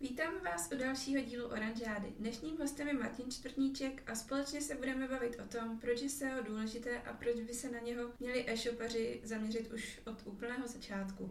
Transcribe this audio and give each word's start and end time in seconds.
Vítáme 0.00 0.40
vás 0.44 0.70
u 0.74 0.78
dalšího 0.78 1.22
dílu 1.22 1.46
Oranžády. 1.46 2.12
Dnešním 2.18 2.58
hostem 2.58 2.88
je 2.88 2.94
Martin 2.94 3.30
Čtvrtníček 3.30 4.02
a 4.06 4.14
společně 4.14 4.60
se 4.60 4.74
budeme 4.74 5.08
bavit 5.08 5.40
o 5.44 5.48
tom, 5.58 5.78
proč 5.80 6.02
je 6.02 6.08
SEO 6.08 6.42
důležité 6.46 6.98
a 6.98 7.12
proč 7.12 7.40
by 7.40 7.54
se 7.54 7.70
na 7.70 7.78
něho 7.78 8.10
měli 8.20 8.44
e-shopaři 8.48 9.20
zaměřit 9.24 9.72
už 9.72 10.00
od 10.06 10.22
úplného 10.24 10.68
začátku. 10.68 11.30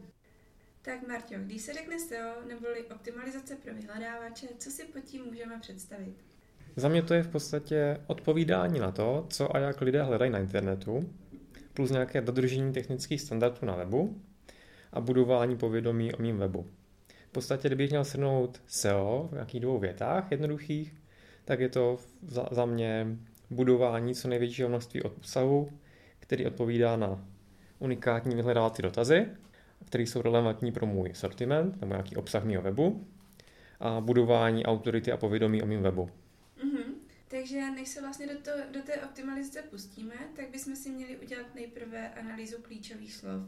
Tak 0.82 1.08
Marťo, 1.08 1.36
když 1.38 1.62
se 1.62 1.74
řekne 1.74 2.00
SEO 2.00 2.34
neboli 2.48 2.86
optimalizace 2.86 3.56
pro 3.56 3.74
vyhledávače, 3.74 4.48
co 4.58 4.70
si 4.72 4.84
pod 4.84 5.04
tím 5.04 5.26
můžeme 5.26 5.60
představit? 5.60 6.16
Za 6.76 6.90
mě 6.90 7.02
to 7.02 7.14
je 7.14 7.24
v 7.24 7.32
podstatě 7.32 7.98
odpovídání 8.08 8.80
na 8.80 8.92
to, 8.92 9.28
co 9.30 9.56
a 9.56 9.60
jak 9.60 9.82
lidé 9.82 10.04
hledají 10.04 10.32
na 10.32 10.40
internetu, 10.40 11.14
plus 11.74 11.92
nějaké 11.92 12.22
dodržení 12.22 12.74
technických 12.74 13.22
standardů 13.22 13.66
na 13.66 13.76
webu 13.76 14.22
a 14.92 15.02
budování 15.02 15.58
povědomí 15.58 16.14
o 16.14 16.22
mým 16.22 16.38
webu. 16.38 16.68
V 17.28 17.32
podstatě, 17.32 17.68
kdybych 17.70 17.90
měl 17.90 18.04
shrnout 18.04 18.62
SEO 18.68 19.28
v 19.32 19.34
nějakých 19.34 19.62
dvou 19.62 19.80
větách 19.80 20.32
jednoduchých, 20.32 20.94
tak 21.46 21.60
je 21.60 21.70
to 21.70 21.98
za, 22.28 22.48
za 22.52 22.66
mě 22.66 23.18
budování 23.50 24.16
co 24.16 24.28
největšího 24.28 24.70
množství 24.70 25.02
obsahu, 25.02 25.72
který 26.20 26.46
odpovídá 26.46 26.96
na 26.96 27.26
unikátní 27.80 28.36
vyhledávací 28.36 28.82
dotazy, 28.82 29.28
které 29.86 30.04
jsou 30.04 30.22
relevantní 30.22 30.72
pro 30.72 30.86
můj 30.86 31.14
sortiment 31.14 31.82
nebo 31.82 31.94
nějaký 31.94 32.16
obsah 32.16 32.44
mého 32.44 32.62
webu 32.62 33.08
a 33.80 34.02
budování 34.02 34.66
autority 34.66 35.12
a 35.12 35.18
povědomí 35.18 35.64
o 35.64 35.66
mém 35.66 35.82
webu. 35.82 36.10
Mm-hmm. 36.58 36.94
Takže 37.28 37.72
než 37.72 37.90
se 37.90 38.02
vlastně 38.02 38.28
do, 38.28 38.34
to, 38.40 38.52
do 38.72 38.82
té 38.82 38.98
optimalizace 38.98 39.62
pustíme, 39.62 40.16
tak 40.36 40.50
bychom 40.50 40.76
si 40.76 40.90
měli 40.90 41.18
udělat 41.18 41.56
nejprve 41.56 42.10
analýzu 42.10 42.58
klíčových 42.62 43.14
slov. 43.14 43.42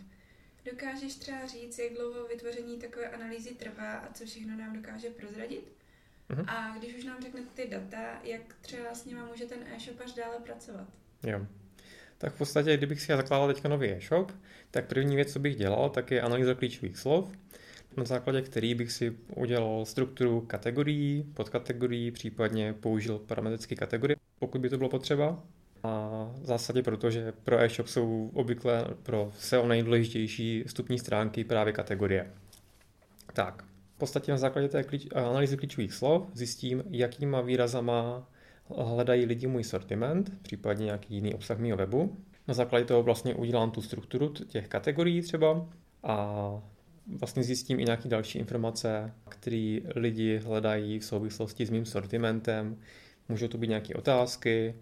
Dokážeš 0.71 1.15
třeba 1.15 1.47
říct, 1.47 1.79
jak 1.79 1.93
dlouho 1.93 2.27
vytvoření 2.27 2.79
takové 2.79 3.09
analýzy 3.09 3.49
trvá 3.55 3.93
a 3.93 4.13
co 4.13 4.25
všechno 4.25 4.57
nám 4.57 4.73
dokáže 4.73 5.09
prozradit? 5.09 5.71
Mm-hmm. 6.29 6.45
A 6.47 6.77
když 6.77 6.95
už 6.95 7.03
nám 7.03 7.21
řeknete 7.21 7.47
ty 7.53 7.69
data, 7.69 8.19
jak 8.23 8.41
třeba 8.61 8.93
s 8.93 9.05
nimi 9.05 9.19
může 9.31 9.45
ten 9.45 9.59
e-shopař 9.75 10.15
dále 10.15 10.39
pracovat? 10.39 10.87
Jo. 11.23 11.45
Tak 12.17 12.33
v 12.33 12.37
podstatě, 12.37 12.77
kdybych 12.77 13.01
si 13.01 13.07
zakládal 13.07 13.47
teďka 13.47 13.69
nový 13.69 13.89
e-shop, 13.89 14.31
tak 14.71 14.87
první 14.87 15.15
věc, 15.15 15.33
co 15.33 15.39
bych 15.39 15.55
dělal, 15.55 15.89
tak 15.89 16.11
je 16.11 16.21
analýza 16.21 16.53
klíčových 16.53 16.97
slov, 16.97 17.31
na 17.97 18.05
základě 18.05 18.41
který 18.41 18.75
bych 18.75 18.91
si 18.91 19.17
udělal 19.35 19.85
strukturu 19.85 20.41
kategorií, 20.41 21.23
podkategorií, 21.33 22.11
případně 22.11 22.73
použil 22.73 23.19
parametrické 23.19 23.75
kategorie, 23.75 24.15
pokud 24.39 24.61
by 24.61 24.69
to 24.69 24.77
bylo 24.77 24.89
potřeba. 24.89 25.43
A 25.83 26.09
v 26.41 26.45
zásadě 26.45 26.83
protože 26.83 27.31
pro 27.31 27.59
e-shop 27.59 27.87
jsou 27.87 28.31
obvykle 28.33 28.85
pro 29.03 29.31
SEO 29.37 29.67
nejdůležitější 29.67 30.63
vstupní 30.63 30.99
stránky 30.99 31.43
právě 31.43 31.73
kategorie. 31.73 32.31
Tak, 33.33 33.63
v 33.95 33.97
podstatě 33.97 34.31
na 34.31 34.37
základě 34.37 34.67
té 34.67 34.83
klíč, 34.83 35.07
analýzy 35.15 35.57
klíčových 35.57 35.93
slov 35.93 36.27
zjistím, 36.33 36.83
jakýma 36.89 37.41
výrazama 37.41 38.29
hledají 38.77 39.25
lidi 39.25 39.47
můj 39.47 39.63
sortiment, 39.63 40.41
případně 40.41 40.85
nějaký 40.85 41.15
jiný 41.15 41.33
obsah 41.33 41.59
mého 41.59 41.77
webu. 41.77 42.17
Na 42.47 42.53
základě 42.53 42.85
toho 42.85 43.03
vlastně 43.03 43.35
udělám 43.35 43.71
tu 43.71 43.81
strukturu 43.81 44.29
těch 44.29 44.67
kategorií 44.67 45.21
třeba 45.21 45.69
a 46.03 46.61
vlastně 47.19 47.43
zjistím 47.43 47.79
i 47.79 47.85
nějaké 47.85 48.09
další 48.09 48.39
informace, 48.39 49.13
které 49.29 49.79
lidi 49.95 50.37
hledají 50.37 50.99
v 50.99 51.05
souvislosti 51.05 51.65
s 51.65 51.69
mým 51.69 51.85
sortimentem. 51.85 52.77
Můžou 53.29 53.47
to 53.47 53.57
být 53.57 53.67
nějaké 53.67 53.95
otázky, 53.95 54.75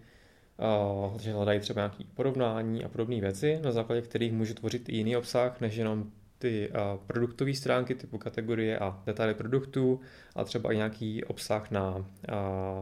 že 1.18 1.32
hledají 1.32 1.60
třeba 1.60 1.80
nějaké 1.80 2.04
porovnání 2.14 2.84
a 2.84 2.88
podobné 2.88 3.20
věci, 3.20 3.60
na 3.62 3.72
základě 3.72 4.02
kterých 4.02 4.32
můžu 4.32 4.54
tvořit 4.54 4.88
i 4.88 4.96
jiný 4.96 5.16
obsah, 5.16 5.60
než 5.60 5.76
jenom 5.76 6.12
ty 6.38 6.72
produktové 7.06 7.54
stránky 7.54 7.94
typu 7.94 8.18
kategorie 8.18 8.78
a 8.78 9.02
detaily 9.06 9.34
produktů, 9.34 10.00
a 10.34 10.44
třeba 10.44 10.72
i 10.72 10.76
nějaký 10.76 11.24
obsah 11.24 11.70
na 11.70 12.06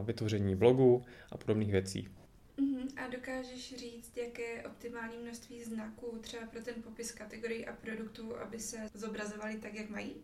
vytvoření 0.03 0.55
blogu 0.55 1.05
a 1.31 1.37
podobných 1.37 1.71
věcí. 1.71 2.07
Uh-huh. 2.57 2.87
A 2.97 3.07
dokážeš 3.07 3.75
říct, 3.77 4.17
jaké 4.17 4.41
je 4.41 4.63
optimální 4.63 5.17
množství 5.17 5.63
znaků 5.63 6.17
třeba 6.21 6.47
pro 6.47 6.61
ten 6.61 6.73
popis 6.83 7.11
kategorií 7.11 7.65
a 7.65 7.73
produktů, 7.73 8.37
aby 8.39 8.59
se 8.59 8.77
zobrazovaly 8.93 9.55
tak, 9.55 9.73
jak 9.73 9.89
mají? 9.89 10.15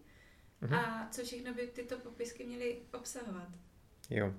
Uh-huh. 0.64 0.76
A 0.76 1.08
co 1.12 1.24
všechno 1.24 1.54
by 1.54 1.68
tyto 1.68 1.98
popisky 1.98 2.46
měly 2.46 2.78
obsahovat? 2.94 3.50
Jo, 4.10 4.34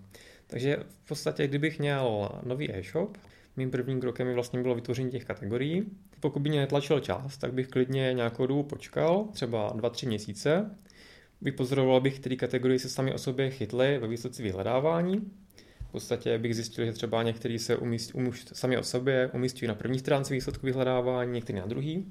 takže 0.47 0.77
v 1.05 1.09
podstatě, 1.09 1.49
kdybych 1.49 1.79
měl 1.79 2.29
nový 2.43 2.75
e-shop, 2.75 3.19
mým 3.57 3.71
prvním 3.71 4.01
krokem 4.01 4.27
by 4.27 4.35
vlastně 4.35 4.63
bylo 4.63 4.75
vytvoření 4.75 5.11
těch 5.11 5.25
kategorií. 5.25 5.85
Pokud 6.21 6.41
by 6.41 6.49
mě 6.49 6.61
netlačil 6.61 7.01
čas, 7.01 7.37
tak 7.39 7.53
bych 7.53 7.69
klidně 7.69 8.13
nějakou 8.13 8.47
dobu 8.47 8.63
počkal, 8.63 9.29
třeba 9.33 9.77
2-3 9.77 10.07
měsíce. 10.07 10.71
Vypozoroval 11.41 12.01
bych, 12.01 12.21
které 12.21 12.37
kategorie 12.37 12.79
se 12.79 12.89
sami 12.89 13.13
o 13.15 13.19
sobě 13.19 13.51
chytly 13.51 13.99
ve 13.99 14.09
výsledci 14.09 14.43
vyhledávání 14.43 15.31
podstatě 15.95 16.39
bych 16.39 16.55
zjistil, 16.55 16.85
že 16.85 16.93
třeba 16.93 17.23
některý 17.23 17.59
se 17.59 17.77
umíst, 17.77 18.15
umíst, 18.15 18.57
sami 18.57 18.79
o 18.79 18.83
sobě 18.83 19.31
umístují 19.35 19.69
na 19.69 19.75
první 19.75 19.99
stránce 19.99 20.35
výsledku 20.35 20.67
vyhledávání, 20.67 21.33
některý 21.33 21.59
na 21.59 21.67
druhý. 21.67 22.07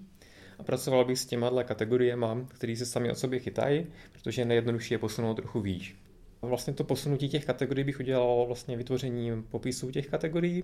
A 0.59 0.64
pracoval 0.64 1.06
bych 1.06 1.20
s 1.20 1.25
těma 1.25 1.64
kategoriemi, 1.64 2.25
které 2.47 2.75
se 2.75 2.85
sami 2.85 3.12
o 3.12 3.16
sobě 3.16 3.40
chytají, 3.40 3.88
protože 4.12 4.41
je 4.41 4.46
nejjednodušší 4.46 4.94
je 4.94 4.97
posunout 4.97 5.34
trochu 5.34 5.62
výš. 5.62 5.96
Vlastně 6.43 6.73
to 6.73 6.83
posunutí 6.83 7.29
těch 7.29 7.45
kategorií 7.45 7.83
bych 7.83 7.99
udělal 7.99 8.45
vlastně 8.47 8.77
vytvořením 8.77 9.43
popisů 9.43 9.91
těch 9.91 10.07
kategorií. 10.07 10.61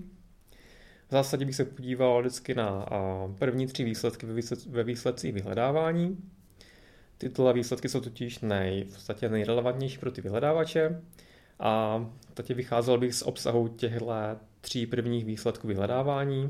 V 1.08 1.12
zásadě 1.12 1.46
bych 1.46 1.56
se 1.56 1.66
podíval 1.66 2.22
vždycky 2.22 2.56
na 2.56 2.86
první 3.40 3.68
tři 3.68 3.84
výsledky 3.84 4.28
ve 4.70 4.84
výsledcích 4.84 5.34
vyhledávání. 5.34 6.18
Tyto 7.18 7.54
výsledky 7.54 7.90
jsou 7.90 8.02
totiž 8.02 8.40
nej, 8.40 8.84
v 8.84 8.94
podstatě 8.94 9.30
nejrelevantnější 9.30 9.98
pro 9.98 10.12
ty 10.12 10.22
vyhledávače 10.22 11.02
a 11.60 12.06
teď 12.34 12.52
vycházel 12.52 12.98
bych 12.98 13.16
z 13.16 13.22
obsahu 13.22 13.68
těchto 13.68 14.12
tří 14.62 14.86
prvních 14.86 15.26
výsledků 15.26 15.68
vyhledávání 15.68 16.50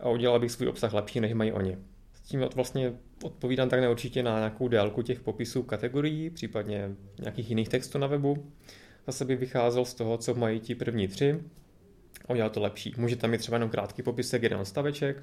a 0.00 0.08
udělal 0.08 0.40
bych 0.40 0.52
svůj 0.52 0.68
obsah 0.68 0.92
lepší, 0.92 1.20
než 1.20 1.32
mají 1.32 1.52
oni. 1.52 1.78
Tím 2.26 2.40
vlastně 2.54 2.92
odpovídám 3.22 3.68
tak 3.68 3.80
neurčitě 3.80 4.22
na 4.22 4.38
nějakou 4.38 4.68
délku 4.68 5.02
těch 5.02 5.20
popisů 5.20 5.62
kategorií, 5.62 6.30
případně 6.30 6.90
nějakých 7.20 7.48
jiných 7.48 7.68
textů 7.68 7.98
na 7.98 8.06
webu. 8.06 8.52
Zase 9.06 9.24
bych 9.24 9.38
vycházel 9.38 9.84
z 9.84 9.94
toho, 9.94 10.18
co 10.18 10.34
mají 10.34 10.60
ti 10.60 10.74
první 10.74 11.08
tři 11.08 11.40
a 12.28 12.30
udělal 12.30 12.50
to 12.50 12.60
lepší. 12.60 12.94
Může 12.96 13.16
tam 13.16 13.30
mít 13.30 13.38
třeba 13.38 13.56
jenom 13.56 13.70
krátký 13.70 14.02
popisek, 14.02 14.42
jeden 14.42 14.64
staveček, 14.64 15.22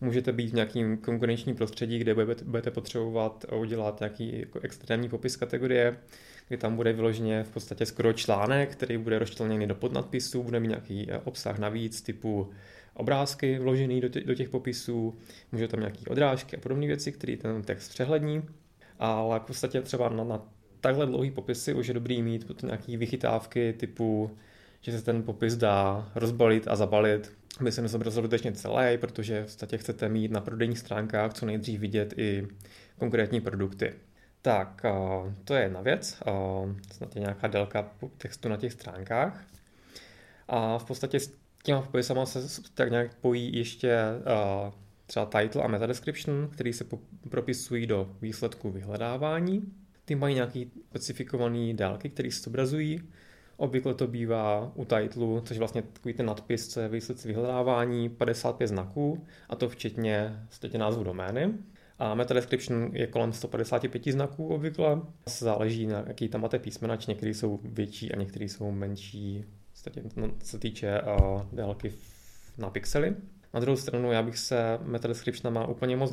můžete 0.00 0.32
být 0.32 0.50
v 0.50 0.54
nějakým 0.54 0.96
konkurenčním 0.96 1.56
prostředí, 1.56 1.98
kde 1.98 2.14
budete 2.44 2.70
potřebovat 2.70 3.44
udělat 3.60 4.00
nějaký 4.00 4.40
jako 4.40 4.60
extrémní 4.60 5.08
popis 5.08 5.36
kategorie, 5.36 5.96
kdy 6.48 6.56
tam 6.56 6.76
bude 6.76 6.92
vyloženě 6.92 7.44
v 7.44 7.50
podstatě 7.50 7.86
skoro 7.86 8.12
článek, 8.12 8.72
který 8.72 8.98
bude 8.98 9.18
rozčleněný 9.18 9.66
do 9.66 9.74
podnadpisů, 9.74 10.42
bude 10.42 10.60
mít 10.60 10.68
nějaký 10.68 11.06
eh, 11.10 11.18
obsah 11.18 11.58
navíc 11.58 12.02
typu 12.02 12.50
obrázky 12.94 13.58
vložený 13.58 14.00
do, 14.00 14.08
tě, 14.08 14.20
do 14.20 14.34
těch 14.34 14.48
popisů, 14.48 15.14
může 15.52 15.68
tam 15.68 15.80
nějaký 15.80 16.06
odrážky 16.06 16.56
a 16.56 16.60
podobné 16.60 16.86
věci, 16.86 17.12
které 17.12 17.36
ten 17.36 17.62
text 17.62 17.88
přehlední, 17.88 18.42
ale 18.98 19.40
v 19.40 19.42
podstatě 19.42 19.80
třeba 19.82 20.08
na, 20.08 20.24
na 20.24 20.42
takhle 20.80 21.06
dlouhý 21.06 21.30
popisy 21.30 21.74
už 21.74 21.86
je 21.86 21.94
dobrý 21.94 22.22
mít 22.22 22.46
potom 22.46 22.66
nějaký 22.66 22.96
vychytávky 22.96 23.72
typu, 23.72 24.36
že 24.80 24.98
se 24.98 25.04
ten 25.04 25.22
popis 25.22 25.56
dá 25.56 26.10
rozbalit 26.14 26.68
a 26.68 26.76
zabalit, 26.76 27.32
aby 27.60 27.72
se 27.72 27.82
nezobrazil 27.82 28.22
dodatečně 28.22 28.52
celý, 28.52 28.98
protože 28.98 29.42
v 29.42 29.44
podstatě 29.44 29.78
chcete 29.78 30.08
mít 30.08 30.30
na 30.30 30.40
prodejních 30.40 30.78
stránkách 30.78 31.34
co 31.34 31.46
nejdřív 31.46 31.80
vidět 31.80 32.14
i 32.16 32.48
konkrétní 32.98 33.40
produkty. 33.40 33.94
Tak, 34.42 34.82
to 35.44 35.54
je 35.54 35.62
jedna 35.62 35.80
věc, 35.80 36.22
snad 36.92 37.16
je 37.16 37.20
nějaká 37.20 37.46
délka 37.46 37.92
textu 38.18 38.48
na 38.48 38.56
těch 38.56 38.72
stránkách. 38.72 39.44
A 40.48 40.78
v 40.78 40.84
podstatě 40.84 41.18
těma 41.62 41.82
popisama 41.82 42.26
se 42.26 42.62
tak 42.74 42.90
nějak 42.90 43.14
pojí 43.14 43.56
ještě 43.56 43.98
třeba 45.06 45.26
title 45.26 45.62
a 45.62 45.68
meta 45.68 45.86
description, 45.86 46.48
který 46.52 46.72
se 46.72 46.84
propisují 47.30 47.86
do 47.86 48.16
výsledku 48.22 48.70
vyhledávání. 48.70 49.62
Ty 50.04 50.14
mají 50.14 50.34
nějaký 50.34 50.72
specifikovaný 50.90 51.74
délky, 51.74 52.08
které 52.10 52.30
se 52.30 52.42
zobrazují. 52.42 53.00
Obvykle 53.56 53.94
to 53.94 54.06
bývá 54.06 54.72
u 54.74 54.84
titlu, 54.84 55.42
což 55.44 55.58
vlastně 55.58 55.82
takový 55.82 56.14
ten 56.14 56.26
nadpis, 56.26 56.68
co 56.68 56.80
je 56.80 56.88
výsledek 56.88 57.24
vyhledávání, 57.24 58.08
55 58.08 58.66
znaků, 58.66 59.26
a 59.48 59.56
to 59.56 59.68
včetně 59.68 60.46
názvu 60.78 61.04
domény. 61.04 61.54
A 61.98 62.14
meta 62.14 62.34
description 62.34 62.90
je 62.92 63.06
kolem 63.06 63.32
155 63.32 64.12
znaků 64.12 64.48
obvykle. 64.48 65.00
Záleží 65.38 65.86
na 65.86 66.04
jaký 66.06 66.28
tam 66.28 66.40
máte 66.40 66.58
písmena, 66.58 66.96
či 66.96 67.10
některý 67.10 67.34
jsou 67.34 67.60
větší 67.62 68.12
a 68.12 68.16
některý 68.16 68.48
jsou 68.48 68.70
menší, 68.70 69.44
no, 70.16 70.30
co 70.40 70.46
se 70.46 70.58
týče 70.58 71.00
uh, 71.00 71.42
délky 71.52 71.92
na 72.58 72.70
pixely. 72.70 73.16
Na 73.54 73.60
druhou 73.60 73.76
stranu 73.76 74.12
já 74.12 74.22
bych 74.22 74.38
se 74.38 74.78
meta 74.82 75.08
descriptionama 75.08 75.66
úplně 75.66 75.96
moc 75.96 76.12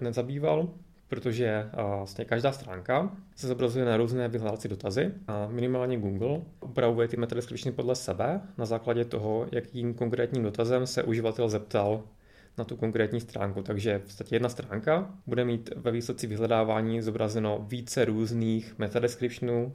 nezabýval, 0.00 0.68
protože 1.08 1.70
vlastně 1.72 2.24
každá 2.24 2.52
stránka 2.52 3.16
se 3.36 3.46
zobrazuje 3.46 3.84
na 3.84 3.96
různé 3.96 4.28
vyhledávací 4.28 4.68
dotazy 4.68 5.12
a 5.26 5.48
minimálně 5.48 5.98
Google 5.98 6.40
upravuje 6.60 7.08
ty 7.08 7.16
meta 7.16 7.34
descriptiony 7.34 7.76
podle 7.76 7.94
sebe 7.94 8.40
na 8.58 8.66
základě 8.66 9.04
toho, 9.04 9.46
jakým 9.52 9.94
konkrétním 9.94 10.42
dotazem 10.42 10.86
se 10.86 11.02
uživatel 11.02 11.48
zeptal 11.48 12.02
na 12.58 12.64
tu 12.64 12.76
konkrétní 12.76 13.20
stránku. 13.20 13.62
Takže 13.62 13.98
v 13.98 14.02
podstatě 14.02 14.34
jedna 14.34 14.48
stránka 14.48 15.14
bude 15.26 15.44
mít 15.44 15.70
ve 15.76 15.90
výsledci 15.90 16.26
vyhledávání 16.26 17.02
zobrazeno 17.02 17.66
více 17.68 18.04
různých 18.04 18.78
metadescriptionů, 18.78 19.72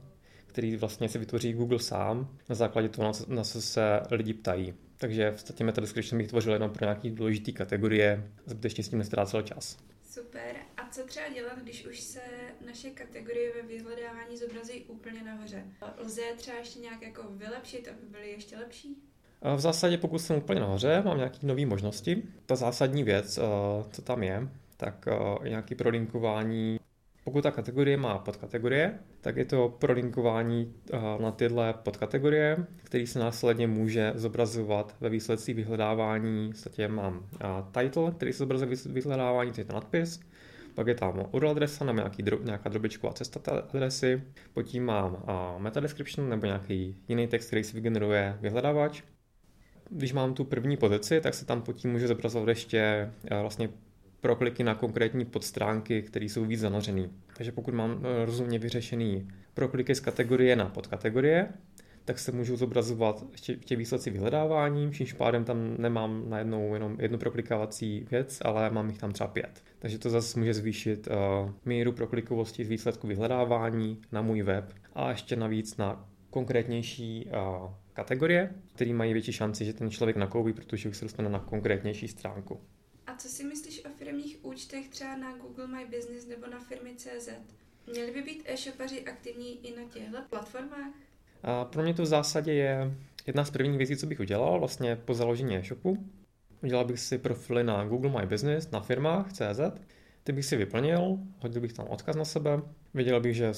který 0.54 0.76
vlastně 0.76 1.08
si 1.08 1.18
vytvoří 1.18 1.52
Google 1.52 1.78
sám 1.78 2.36
na 2.48 2.54
základě 2.54 2.88
toho, 2.88 3.12
na 3.28 3.44
co 3.44 3.62
se 3.62 4.00
lidi 4.10 4.34
ptají. 4.34 4.74
Takže 4.96 5.30
v 5.30 5.32
podstatě 5.32 5.64
meta 5.64 5.80
description 5.80 6.18
bych 6.18 6.28
tvořil 6.28 6.52
jenom 6.52 6.70
pro 6.70 6.84
nějaký 6.84 7.10
důležitý 7.10 7.52
kategorie, 7.52 8.30
zbytečně 8.46 8.84
s 8.84 8.88
tím 8.88 8.98
nestrácel 8.98 9.42
čas. 9.42 9.78
Super. 10.10 10.56
A 10.76 10.88
co 10.90 11.02
třeba 11.02 11.28
dělat, 11.34 11.58
když 11.62 11.86
už 11.86 12.00
se 12.00 12.20
naše 12.66 12.90
kategorie 12.90 13.52
ve 13.54 13.62
vyhledávání 13.68 14.36
zobrazí 14.36 14.84
úplně 14.84 15.22
nahoře? 15.22 15.64
Lze 15.98 16.22
třeba 16.36 16.58
ještě 16.58 16.78
nějak 16.78 17.02
jako 17.02 17.22
vylepšit, 17.30 17.88
aby 17.88 18.06
byly 18.10 18.30
ještě 18.30 18.56
lepší? 18.58 18.96
V 19.56 19.60
zásadě, 19.60 19.98
pokud 19.98 20.18
jsem 20.18 20.36
úplně 20.36 20.60
nahoře, 20.60 21.02
mám 21.04 21.16
nějaké 21.16 21.38
nové 21.42 21.66
možnosti. 21.66 22.22
Ta 22.46 22.56
zásadní 22.56 23.04
věc, 23.04 23.38
eh, 23.38 23.42
co 23.90 24.02
tam 24.02 24.22
je, 24.22 24.48
tak 24.76 25.08
je 25.42 25.50
nějaké 25.50 25.74
prolinkování 25.74 26.78
pokud 27.24 27.42
ta 27.42 27.50
kategorie 27.50 27.96
má 27.96 28.18
podkategorie, 28.18 28.98
tak 29.20 29.36
je 29.36 29.44
to 29.44 29.76
prolinkování 29.78 30.74
eh, 30.92 30.98
na 31.22 31.30
tyhle 31.30 31.74
podkategorie, 31.82 32.56
který 32.82 33.06
se 33.06 33.18
následně 33.18 33.66
může 33.66 34.12
zobrazovat 34.14 34.96
ve 35.00 35.08
výsledcích 35.08 35.54
vyhledávání. 35.54 36.52
V 36.52 36.88
mám 36.88 37.26
eh, 37.34 37.46
title, 37.80 38.10
který 38.10 38.32
se 38.32 38.38
zobrazuje 38.38 38.76
ve 38.76 38.92
vyhledávání, 38.92 39.52
to 39.52 39.60
je 39.60 39.64
ten 39.64 39.74
nadpis. 39.74 40.20
Pak 40.74 40.86
je 40.86 40.94
tam 40.94 41.26
URL 41.32 41.50
adresa 41.50 41.84
nebo 41.84 41.96
nějaký, 41.96 42.24
nějaká 42.44 42.68
drobičková 42.68 43.12
cesta 43.12 43.40
té 43.40 43.50
adresy. 43.50 44.22
Pod 44.52 44.62
tím 44.62 44.84
mám 44.84 45.12
uh, 45.12 45.62
meta 45.62 45.80
description 45.80 46.28
nebo 46.28 46.46
nějaký 46.46 46.96
jiný 47.08 47.26
text, 47.26 47.46
který 47.46 47.64
si 47.64 47.74
vygeneruje 47.74 48.38
vyhledávač. 48.40 49.02
Když 49.90 50.12
mám 50.12 50.34
tu 50.34 50.44
první 50.44 50.76
pozici, 50.76 51.20
tak 51.20 51.34
se 51.34 51.44
tam 51.44 51.62
pod 51.62 51.72
tím 51.72 51.92
může 51.92 52.08
zobrazovat 52.08 52.48
ještě 52.48 53.10
vlastně 53.40 53.68
pro 54.24 54.36
kliky 54.36 54.64
na 54.64 54.74
konkrétní 54.74 55.24
podstránky, 55.24 56.02
které 56.02 56.24
jsou 56.24 56.44
víc 56.44 56.60
zanořený. 56.60 57.10
Takže 57.36 57.52
pokud 57.52 57.74
mám 57.74 58.02
eh, 58.02 58.24
rozumně 58.24 58.58
vyřešený 58.58 59.28
pro 59.54 59.68
kliky 59.68 59.94
z 59.94 60.00
kategorie 60.00 60.56
na 60.56 60.68
podkategorie, 60.68 61.48
tak 62.04 62.18
se 62.18 62.32
můžu 62.32 62.56
zobrazovat 62.56 63.24
ještě 63.32 63.56
tě 63.56 63.76
výsledci 63.76 64.10
vyhledávání, 64.10 64.92
čímž 64.92 65.12
pádem 65.12 65.44
tam 65.44 65.76
nemám 65.78 66.30
najednou 66.30 66.74
jenom 66.74 66.96
jednu 67.00 67.18
proklikovací 67.18 68.06
věc, 68.10 68.38
ale 68.44 68.70
mám 68.70 68.88
jich 68.88 68.98
tam 68.98 69.12
třeba 69.12 69.28
pět. 69.28 69.62
Takže 69.78 69.98
to 69.98 70.10
zase 70.10 70.38
může 70.38 70.54
zvýšit 70.54 71.08
uh, 71.08 71.50
míru 71.64 71.92
proklikovosti 71.92 72.64
z 72.64 72.68
výsledku 72.68 73.06
vyhledávání 73.06 74.00
na 74.12 74.22
můj 74.22 74.42
web 74.42 74.72
a 74.94 75.10
ještě 75.10 75.36
navíc 75.36 75.76
na 75.76 76.08
konkrétnější 76.30 77.26
uh, 77.26 77.70
kategorie, 77.92 78.54
které 78.74 78.92
mají 78.92 79.12
větší 79.12 79.32
šanci, 79.32 79.64
že 79.64 79.72
ten 79.72 79.90
člověk 79.90 80.16
nakoupí, 80.16 80.52
protože 80.52 80.88
už 80.88 80.96
se 80.96 81.04
dostane 81.04 81.28
na 81.28 81.38
konkrétnější 81.38 82.08
stránku. 82.08 82.60
A 83.06 83.16
co 83.16 83.28
si 83.28 83.44
myslíš 83.44 83.73
firmních 84.04 84.38
účtech 84.42 84.88
třeba 84.88 85.16
na 85.16 85.36
Google 85.36 85.66
My 85.66 85.86
Business 85.96 86.26
nebo 86.26 86.46
na 86.46 86.58
firmy 86.58 86.94
CZ? 86.96 87.28
Měli 87.92 88.10
by 88.10 88.22
být 88.22 88.42
e-shopaři 88.46 89.04
aktivní 89.04 89.66
i 89.66 89.76
na 89.76 89.88
těchto 89.92 90.18
platformách? 90.30 90.94
A 91.42 91.64
pro 91.64 91.82
mě 91.82 91.94
to 91.94 92.02
v 92.02 92.06
zásadě 92.06 92.52
je 92.52 92.94
jedna 93.26 93.44
z 93.44 93.50
prvních 93.50 93.78
věcí, 93.78 93.96
co 93.96 94.06
bych 94.06 94.20
udělal 94.20 94.58
vlastně 94.58 94.96
po 94.96 95.14
založení 95.14 95.56
e-shopu. 95.56 96.10
Udělal 96.62 96.84
bych 96.84 97.00
si 97.00 97.18
profily 97.18 97.64
na 97.64 97.84
Google 97.84 98.20
My 98.20 98.26
Business, 98.26 98.70
na 98.70 98.80
firmách 98.80 99.32
CZ, 99.32 99.60
ty 100.24 100.32
bych 100.32 100.44
si 100.44 100.56
vyplnil, 100.56 101.18
hodil 101.40 101.60
bych 101.60 101.72
tam 101.72 101.86
odkaz 101.86 102.16
na 102.16 102.24
sebe, 102.24 102.62
věděl 102.94 103.20
bych, 103.20 103.36
že 103.36 103.52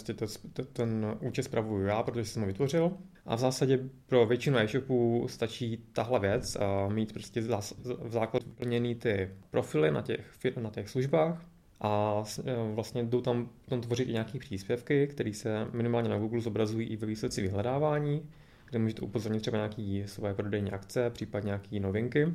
ten 0.72 1.16
účet 1.20 1.42
spravuju 1.42 1.87
já, 1.87 2.02
protože 2.02 2.25
jsem 2.25 2.42
ho 2.42 2.49
vytvořil. 2.49 2.99
A 3.26 3.37
v 3.37 3.38
zásadě 3.38 3.78
pro 4.06 4.26
většinu 4.26 4.58
e-shopů 4.58 5.26
stačí 5.28 5.84
tahle 5.93 6.20
věc, 6.20 6.56
a 6.56 6.88
mít 6.88 7.12
prostě 7.12 7.40
v 7.40 8.08
základ 8.08 8.43
vyplněný 8.43 8.94
ty 8.94 9.31
profily 9.50 9.90
na 9.90 10.02
těch, 10.02 10.37
na 10.61 10.70
těch 10.70 10.88
službách 10.88 11.46
a 11.81 12.23
e, 12.44 12.75
vlastně 12.75 13.05
jdou 13.05 13.20
tam 13.20 13.49
tam 13.69 13.81
tvořit 13.81 14.08
i 14.08 14.12
nějaké 14.12 14.38
příspěvky, 14.38 15.06
které 15.06 15.34
se 15.34 15.67
minimálně 15.73 16.08
na 16.08 16.19
Google 16.19 16.40
zobrazují 16.40 16.87
i 16.87 16.96
ve 16.96 17.06
výsledci 17.06 17.43
vyhledávání, 17.43 18.23
kde 18.70 18.78
můžete 18.78 19.00
upozornit 19.00 19.40
třeba 19.40 19.56
nějaké 19.56 20.08
svoje 20.08 20.34
prodejní 20.34 20.70
akce, 20.70 21.11
případně 21.11 21.46
nějaké 21.46 21.81
novinky. 21.81 22.34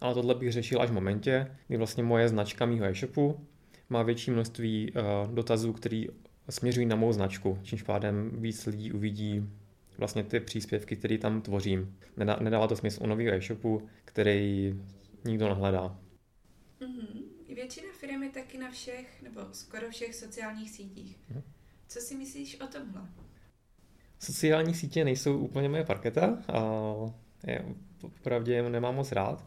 Ale 0.00 0.14
tohle 0.14 0.34
bych 0.34 0.52
řešil 0.52 0.82
až 0.82 0.90
v 0.90 0.94
momentě, 0.94 1.50
kdy 1.68 1.76
vlastně 1.76 2.02
moje 2.02 2.28
značka 2.28 2.66
mýho 2.66 2.86
e-shopu 2.86 3.46
má 3.90 4.02
větší 4.02 4.30
množství 4.30 4.92
uh, 4.92 5.34
dotazů, 5.34 5.72
které 5.72 6.04
směřují 6.48 6.86
na 6.86 6.96
mou 6.96 7.12
značku, 7.12 7.58
čímž 7.62 7.82
pádem 7.82 8.30
víc 8.32 8.66
lidí 8.66 8.92
uvidí 8.92 9.48
vlastně 9.98 10.22
ty 10.22 10.40
příspěvky, 10.40 10.96
které 10.96 11.18
tam 11.18 11.42
tvořím. 11.42 11.98
Nedá, 12.16 12.36
nedává 12.40 12.68
to 12.68 12.76
smysl 12.76 13.02
u 13.02 13.06
nového 13.06 13.36
e-shopu, 13.36 13.88
který 14.04 14.74
nikdo 15.24 15.48
nehledá. 15.48 15.98
Mm-hmm. 16.80 17.54
Většina 17.54 17.88
firm 18.00 18.22
je 18.22 18.30
taky 18.30 18.58
na 18.58 18.70
všech, 18.70 19.22
nebo 19.22 19.40
skoro 19.52 19.90
všech 19.90 20.14
sociálních 20.14 20.70
sítích. 20.70 21.16
Mm-hmm. 21.16 21.42
Co 21.88 22.00
si 22.00 22.14
myslíš 22.14 22.60
o 22.60 22.66
tomhle? 22.66 23.02
Sociální 24.18 24.74
sítě 24.74 25.04
nejsou 25.04 25.38
úplně 25.38 25.68
moje 25.68 25.84
parketa 25.84 26.38
a 26.52 26.60
je, 27.46 27.64
popravdě 28.00 28.62
nemám 28.70 28.94
moc 28.94 29.12
rád. 29.12 29.46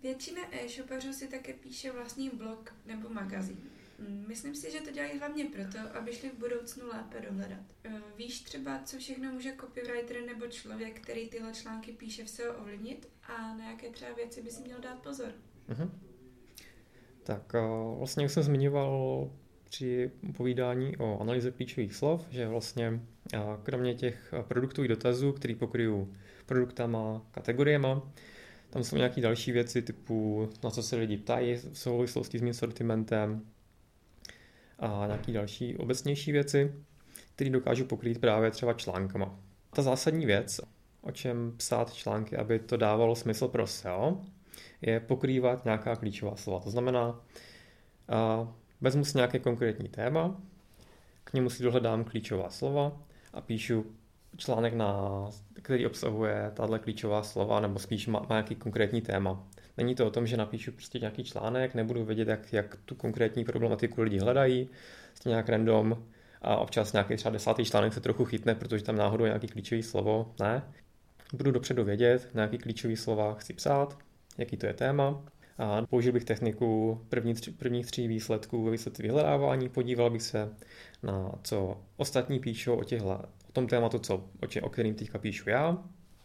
Většina 0.03 0.41
e-shopařů 0.51 1.13
si 1.13 1.27
také 1.27 1.53
píše 1.53 1.91
vlastní 1.91 2.29
blog 2.29 2.73
nebo 2.85 3.09
magazín. 3.09 3.57
Mm, 3.99 4.25
myslím 4.27 4.55
si, 4.55 4.71
že 4.71 4.81
to 4.81 4.91
dělají 4.91 5.19
hlavně 5.19 5.45
proto, 5.45 5.97
aby 5.97 6.13
šli 6.13 6.29
v 6.29 6.39
budoucnu 6.39 6.87
lépe 6.87 7.21
dohledat. 7.29 7.59
E, 7.83 8.01
víš 8.17 8.41
třeba, 8.41 8.81
co 8.85 8.97
všechno 8.97 9.31
může 9.31 9.53
copywriter 9.61 10.17
nebo 10.25 10.47
člověk, 10.47 11.01
který 11.01 11.29
tyhle 11.29 11.53
články 11.53 11.91
píše, 11.91 12.23
v 12.23 12.29
SEO 12.29 12.53
ovlivnit 12.53 13.09
a 13.23 13.53
na 13.53 13.71
jaké 13.71 13.89
třeba 13.89 14.13
věci 14.13 14.41
by 14.41 14.51
si 14.51 14.61
měl 14.61 14.79
dát 14.79 14.99
pozor? 14.99 15.33
Uh-huh. 15.69 15.89
Tak 17.29 17.55
eh, 17.55 17.61
vlastně 17.97 18.23
jak 18.23 18.31
jsem 18.31 18.43
zmiňoval 18.43 19.29
při 19.63 20.11
povídání 20.37 20.97
o 20.97 21.19
analýze 21.21 21.51
klíčových 21.51 21.95
slov, 21.95 22.25
že 22.29 22.47
vlastně 22.47 22.99
eh, 23.33 23.39
kromě 23.63 23.95
těch 23.95 24.33
produktových 24.47 24.89
dotazů, 24.89 25.31
který 25.31 25.55
pokryjí 25.55 26.07
produktama, 26.45 27.21
kategoriema, 27.31 28.11
tam 28.69 28.83
jsou 28.83 28.97
nějaké 28.97 29.21
další 29.21 29.51
věci 29.51 29.81
typu 29.81 30.49
na 30.63 30.69
co 30.69 30.83
se 30.83 30.95
lidi 30.95 31.17
ptají 31.17 31.55
v 31.55 31.77
souvislosti 31.77 32.39
s 32.39 32.41
mým 32.41 32.53
sortimentem 32.53 33.41
a 34.79 35.03
nějaké 35.05 35.31
další 35.31 35.77
obecnější 35.77 36.31
věci, 36.31 36.73
které 37.35 37.49
dokážu 37.49 37.85
pokrýt 37.85 38.21
právě 38.21 38.51
třeba 38.51 38.73
článkama. 38.73 39.39
Ta 39.73 39.81
zásadní 39.81 40.25
věc, 40.25 40.61
o 41.01 41.11
čem 41.11 41.53
psát 41.57 41.93
články, 41.93 42.37
aby 42.37 42.59
to 42.59 42.77
dávalo 42.77 43.15
smysl 43.15 43.47
pro 43.47 43.67
SEO, 43.67 44.21
je 44.81 44.99
pokrývat 44.99 45.65
nějaká 45.65 45.95
klíčová 45.95 46.35
slova. 46.35 46.59
To 46.59 46.69
znamená, 46.69 47.21
vezmu 48.81 49.05
si 49.05 49.17
nějaké 49.17 49.39
konkrétní 49.39 49.89
téma, 49.89 50.41
k 51.23 51.33
němu 51.33 51.49
si 51.49 51.63
dohledám 51.63 52.03
klíčová 52.03 52.49
slova 52.49 52.97
a 53.33 53.41
píšu 53.41 53.85
článek, 54.37 54.73
na, 54.73 55.25
který 55.53 55.85
obsahuje 55.85 56.51
tahle 56.53 56.79
klíčová 56.79 57.23
slova, 57.23 57.59
nebo 57.59 57.79
spíš 57.79 58.07
má, 58.07 58.19
má 58.19 58.25
nějaký 58.29 58.55
konkrétní 58.55 59.01
téma. 59.01 59.43
Není 59.77 59.95
to 59.95 60.07
o 60.07 60.09
tom, 60.09 60.27
že 60.27 60.37
napíšu 60.37 60.71
prostě 60.71 60.99
nějaký 60.99 61.23
článek, 61.23 61.75
nebudu 61.75 62.05
vědět, 62.05 62.27
jak, 62.27 62.53
jak 62.53 62.75
tu 62.85 62.95
konkrétní 62.95 63.45
problematiku 63.45 64.01
lidi 64.01 64.19
hledají, 64.19 64.69
prostě 65.07 65.29
nějak 65.29 65.49
random 65.49 66.03
a 66.41 66.57
občas 66.57 66.93
nějaký 66.93 67.15
třeba 67.15 67.31
desátý 67.31 67.65
článek 67.65 67.93
se 67.93 67.99
trochu 67.99 68.25
chytne, 68.25 68.55
protože 68.55 68.83
tam 68.83 68.95
náhodou 68.95 69.23
je 69.23 69.29
nějaký 69.29 69.47
klíčový 69.47 69.83
slovo. 69.83 70.33
Ne. 70.39 70.63
Budu 71.33 71.51
dopředu 71.51 71.83
vědět, 71.83 72.29
nějaký 72.33 72.57
klíčový 72.57 72.95
slova 72.95 73.33
chci 73.33 73.53
psát, 73.53 73.97
jaký 74.39 74.57
to 74.57 74.65
je 74.65 74.73
téma. 74.73 75.23
A 75.57 75.85
použil 75.85 76.11
bych 76.13 76.23
techniku 76.25 77.01
první 77.09 77.33
tři, 77.33 77.51
prvních 77.51 77.85
tří 77.85 78.07
výsledků 78.07 78.63
ve 78.63 78.71
výsledku 78.71 79.01
vyhledávání, 79.01 79.69
podíval 79.69 80.09
bych 80.09 80.21
se 80.21 80.49
na 81.03 81.31
co 81.43 81.77
ostatní 81.97 82.39
píšou 82.39 82.75
o, 82.75 82.83
těchhle, 82.83 83.17
o 83.49 83.51
tom 83.53 83.67
tématu, 83.67 83.99
co, 83.99 84.23
o, 84.41 84.47
če, 84.47 84.61
o 84.61 84.69
kterým 84.69 84.95
teďka 84.95 85.17
píšu 85.17 85.49
já, 85.49 85.77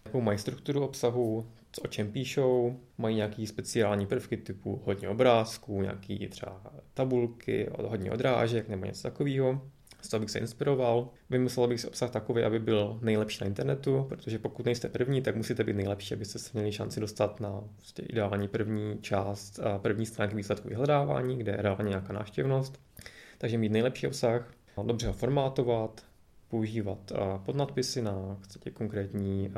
jakou 0.04 0.21
mají 0.21 0.38
strukturu 0.38 0.85
obsahu, 0.85 1.50
co, 1.73 1.83
o 1.83 1.87
čem 1.87 2.12
píšou, 2.12 2.80
mají 2.99 3.16
nějaký 3.16 3.47
speciální 3.47 4.06
prvky 4.06 4.37
typu 4.37 4.83
hodně 4.85 5.09
obrázků, 5.09 5.83
nějaký 5.83 6.28
třeba 6.28 6.62
tabulky, 6.94 7.71
hodně 7.78 8.11
odrážek 8.11 8.68
nebo 8.68 8.87
něco 8.87 9.02
takového. 9.02 9.61
Z 10.04 10.08
toho 10.08 10.20
bych 10.20 10.30
se 10.30 10.38
inspiroval. 10.38 11.08
Vymyslel 11.30 11.68
bych 11.68 11.80
si 11.80 11.87
obsah 11.87 12.11
takový, 12.11 12.42
aby 12.42 12.58
byl 12.58 12.99
nejlepší 13.02 13.38
na 13.40 13.46
internetu, 13.46 14.06
protože 14.08 14.38
pokud 14.38 14.66
nejste 14.66 14.88
první, 14.88 15.23
tak 15.23 15.37
musíte 15.37 15.64
být 15.64 15.76
nejlepší, 15.76 16.14
abyste 16.14 16.38
se 16.38 16.50
měli 16.54 16.73
šanci 16.73 17.00
dostat 17.00 17.40
na 17.40 17.61
prostě 17.76 18.02
ideální 18.02 18.49
první 18.49 18.99
část, 19.00 19.61
první 19.78 20.06
stránky 20.06 20.37
výsledku 20.37 20.68
vyhledávání, 20.68 21.38
kde 21.38 21.52
je 21.52 21.62
reálně 21.62 21.88
nějaká 21.88 22.12
návštěvnost. 22.12 22.80
Takže 23.38 23.58
mít 23.58 23.73
nejlepší 23.73 24.06
obsah, 24.06 24.52
dobře 24.82 25.06
ho 25.06 25.12
formátovat, 25.12 26.04
používat 26.49 27.12
podnadpisy 27.44 28.02
na 28.02 28.38
chcete, 28.40 28.70
konkrétní 28.70 29.52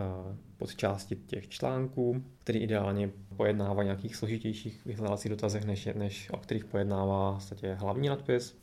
podčásti 0.56 1.16
těch 1.16 1.48
článků, 1.48 2.24
který 2.38 2.58
ideálně 2.58 3.10
pojednává 3.36 3.82
nějakých 3.82 4.16
složitějších 4.16 4.84
vyhledávacích 4.84 5.30
dotazech, 5.30 5.64
než, 5.64 5.88
než 5.94 6.30
o 6.30 6.36
kterých 6.36 6.64
pojednává 6.64 7.38
chcete, 7.38 7.74
hlavní 7.74 8.08
nadpis. 8.08 8.58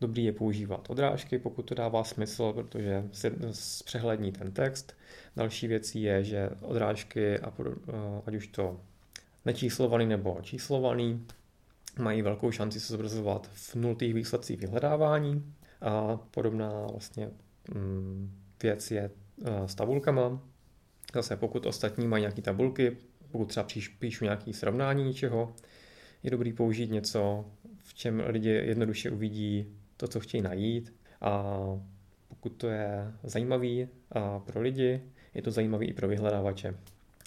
Dobrý 0.00 0.24
je 0.24 0.32
používat 0.32 0.90
odrážky, 0.90 1.38
pokud 1.38 1.62
to 1.62 1.74
dává 1.74 2.04
smysl, 2.04 2.52
protože 2.52 3.04
se 3.12 3.32
zpřehlední 3.52 4.32
ten 4.32 4.52
text. 4.52 4.92
Další 5.36 5.66
věcí 5.66 6.02
je, 6.02 6.24
že 6.24 6.50
odrážky, 6.60 7.38
ať 8.26 8.34
už 8.34 8.46
to 8.46 8.80
nečíslovaný 9.44 10.06
nebo 10.06 10.38
číslovaný, 10.42 11.26
mají 11.98 12.22
velkou 12.22 12.50
šanci 12.50 12.80
se 12.80 12.92
zobrazovat 12.92 13.50
v 13.52 13.74
nultých 13.74 14.14
výsledcích 14.14 14.60
vyhledávání. 14.60 15.54
A 15.80 16.16
podobná 16.30 16.86
vlastně 16.86 17.30
mm, 17.74 18.30
věc 18.62 18.90
je 18.90 19.10
s 19.66 19.74
tabulkama. 19.74 20.42
Zase 21.14 21.36
pokud 21.36 21.66
ostatní 21.66 22.06
mají 22.06 22.20
nějaké 22.20 22.42
tabulky, 22.42 22.96
pokud 23.30 23.44
třeba 23.44 23.66
píšu 23.98 24.24
nějaké 24.24 24.52
srovnání 24.52 25.04
něčeho, 25.04 25.54
je 26.22 26.30
dobrý 26.30 26.52
použít 26.52 26.90
něco, 26.90 27.44
v 27.78 27.94
čem 27.94 28.22
lidi 28.26 28.48
jednoduše 28.48 29.10
uvidí 29.10 29.78
to, 29.98 30.08
co 30.08 30.20
chtějí 30.20 30.42
najít 30.42 30.94
a 31.20 31.54
pokud 32.28 32.48
to 32.48 32.68
je 32.68 33.12
zajímavý 33.22 33.88
a 34.12 34.38
pro 34.38 34.60
lidi, 34.60 35.02
je 35.34 35.42
to 35.42 35.50
zajímavý 35.50 35.86
i 35.86 35.92
pro 35.92 36.08
vyhledávače. 36.08 36.74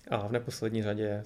A 0.08 0.28
v 0.28 0.32
neposlední 0.32 0.84
řadě 0.84 1.24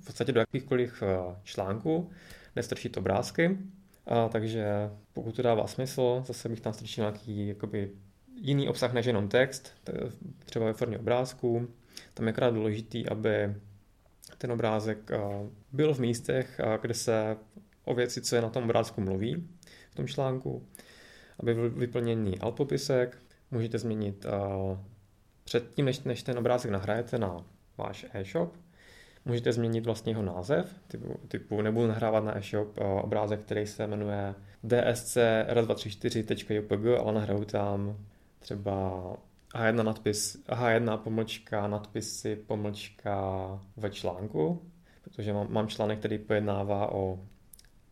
v 0.00 0.04
podstatě 0.04 0.32
do 0.32 0.40
jakýchkoliv 0.40 1.02
článků 1.42 2.10
nestrčit 2.56 2.96
obrázky, 2.96 3.58
a 4.06 4.28
takže 4.28 4.90
pokud 5.12 5.36
to 5.36 5.42
dává 5.42 5.66
smysl, 5.66 6.22
zase 6.26 6.48
bych 6.48 6.60
tam 6.60 6.72
strčil 6.72 7.04
nějaký 7.04 7.48
jakoby, 7.48 7.90
jiný 8.34 8.68
obsah 8.68 8.92
než 8.92 9.06
jenom 9.06 9.28
text, 9.28 9.72
třeba 10.44 10.66
ve 10.66 10.72
formě 10.72 10.98
obrázků. 10.98 11.68
Tam 12.14 12.26
je 12.26 12.32
krát 12.32 12.54
důležitý, 12.54 13.08
aby 13.08 13.54
ten 14.38 14.52
obrázek 14.52 15.10
byl 15.72 15.94
v 15.94 15.98
místech, 15.98 16.60
kde 16.80 16.94
se 16.94 17.36
o 17.84 17.94
věci, 17.94 18.20
co 18.20 18.36
je 18.36 18.42
na 18.42 18.50
tom 18.50 18.64
obrázku 18.64 19.00
mluví, 19.00 19.48
v 19.90 19.94
tom 19.94 20.08
článku, 20.08 20.66
aby 21.38 21.54
byl 21.54 21.70
vyplněný 21.70 22.38
alpopisek. 22.38 23.18
Můžete 23.50 23.78
změnit 23.78 24.26
předtím, 25.44 25.84
než, 25.84 26.00
než 26.00 26.22
ten 26.22 26.38
obrázek 26.38 26.70
nahrajete 26.70 27.18
na 27.18 27.44
váš 27.78 28.06
e-shop, 28.12 28.54
Můžete 29.24 29.52
změnit 29.52 29.86
vlastně 29.86 30.12
jeho 30.12 30.22
název, 30.22 30.74
typu, 30.88 31.20
typu 31.28 31.62
nebudu 31.62 31.86
nahrávat 31.86 32.24
na 32.24 32.38
e-shop 32.38 32.78
obrázek, 33.02 33.40
který 33.40 33.66
se 33.66 33.86
jmenuje 33.86 34.34
dsc 34.64 35.16
r234.jpg, 35.52 37.00
ale 37.00 37.12
nahraju 37.12 37.44
tam 37.44 37.96
třeba 38.38 39.02
H1 39.54 39.84
nadpis, 39.84 40.44
H1 40.48 40.98
pomlčka, 40.98 41.68
nadpisy, 41.68 42.36
pomlčka 42.36 43.60
ve 43.76 43.90
článku, 43.90 44.62
protože 45.02 45.32
mám, 45.32 45.52
mám 45.52 45.68
článek, 45.68 45.98
který 45.98 46.18
pojednává 46.18 46.92
o 46.92 47.18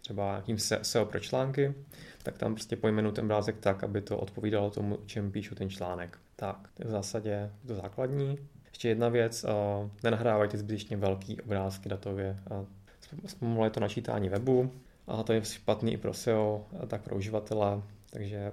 třeba 0.08 0.30
nějakým 0.30 0.58
SEO 0.58 1.04
pro 1.04 1.20
články, 1.20 1.74
tak 2.22 2.38
tam 2.38 2.54
prostě 2.54 2.76
pojmenu 2.76 3.12
ten 3.12 3.24
obrázek 3.24 3.56
tak, 3.60 3.84
aby 3.84 4.00
to 4.00 4.18
odpovídalo 4.18 4.70
tomu, 4.70 4.98
čem 5.06 5.32
píšu 5.32 5.54
ten 5.54 5.70
článek. 5.70 6.18
Tak, 6.36 6.68
v 6.78 6.90
zásadě 6.90 7.50
to 7.66 7.74
základní. 7.74 8.38
Ještě 8.66 8.88
jedna 8.88 9.08
věc, 9.08 9.44
uh, 9.44 9.90
nenahrávajte 10.02 10.58
zbytečně 10.58 10.96
velký 10.96 11.40
obrázky 11.40 11.88
datově. 11.88 12.36
Zpomaluje 13.26 13.70
to 13.70 13.80
načítání 13.80 14.28
webu 14.28 14.72
a 15.06 15.22
to 15.22 15.32
je 15.32 15.44
špatný 15.44 15.92
i 15.92 15.96
pro 15.96 16.14
SEO, 16.14 16.66
tak 16.86 17.02
pro 17.02 17.16
uživatele, 17.16 17.82
takže 18.10 18.52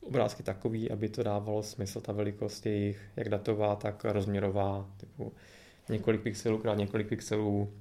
obrázky 0.00 0.42
takový, 0.42 0.90
aby 0.90 1.08
to 1.08 1.22
dávalo 1.22 1.62
smysl, 1.62 2.00
ta 2.00 2.12
velikost 2.12 2.66
jejich, 2.66 3.00
jak 3.16 3.28
datová, 3.28 3.76
tak 3.76 4.04
rozměrová, 4.04 4.90
typu 4.96 5.32
několik 5.88 6.22
pixelů 6.22 6.58
krát 6.58 6.78
několik 6.78 7.08
pixelů. 7.08 7.72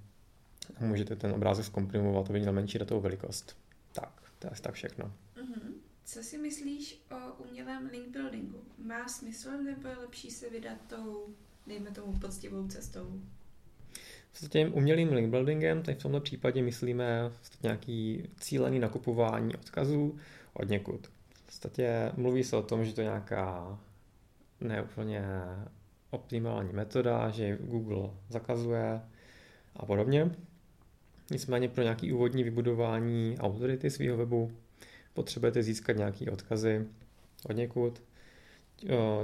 Můžete 0.79 1.15
ten 1.15 1.31
obrázek 1.31 1.65
zkomprimovat, 1.65 2.29
aby 2.29 2.39
měl 2.39 2.53
menší 2.53 2.79
datovou 2.79 3.01
velikost. 3.01 3.57
Tak, 3.93 4.21
to 4.39 4.47
je 4.47 4.51
asi 4.51 4.61
tak 4.61 4.73
všechno. 4.73 5.05
Mm-hmm. 5.05 5.73
Co 6.05 6.23
si 6.23 6.37
myslíš 6.37 7.05
o 7.11 7.43
umělém 7.43 7.89
link 7.91 8.07
buildingu? 8.07 8.63
Má 8.77 9.07
smysl 9.07 9.49
nebo 9.49 9.87
je 9.87 9.97
lepší 9.97 10.31
se 10.31 10.49
vydat 10.49 10.77
tou, 10.87 11.27
dejme 11.67 11.91
tomu, 11.91 12.19
poctivou 12.19 12.67
cestou? 12.67 13.21
S 14.33 14.49
tím 14.49 14.73
umělým 14.73 15.13
link 15.13 15.29
buildingem, 15.29 15.83
tady 15.83 15.97
v 15.97 16.01
tomto 16.01 16.19
případě 16.19 16.61
myslíme 16.61 17.31
nějaký 17.63 18.29
cílený 18.39 18.79
nakupování 18.79 19.55
odkazů 19.55 20.17
od 20.53 20.69
někud. 20.69 21.07
V 21.33 21.45
podstatě 21.45 22.11
mluví 22.17 22.43
se 22.43 22.55
o 22.55 22.63
tom, 22.63 22.85
že 22.85 22.93
to 22.93 23.01
je 23.01 23.05
nějaká 23.05 23.79
neúplně 24.61 25.23
optimální 26.09 26.73
metoda, 26.73 27.29
že 27.29 27.57
Google 27.61 28.09
zakazuje 28.29 29.01
a 29.75 29.85
podobně. 29.85 30.35
Nicméně 31.31 31.69
pro 31.69 31.83
nějaký 31.83 32.13
úvodní 32.13 32.43
vybudování 32.43 33.37
autority 33.39 33.89
svého 33.89 34.17
webu 34.17 34.51
potřebujete 35.13 35.63
získat 35.63 35.97
nějaké 35.97 36.31
odkazy 36.31 36.85
od 37.49 37.55
někud, 37.55 38.03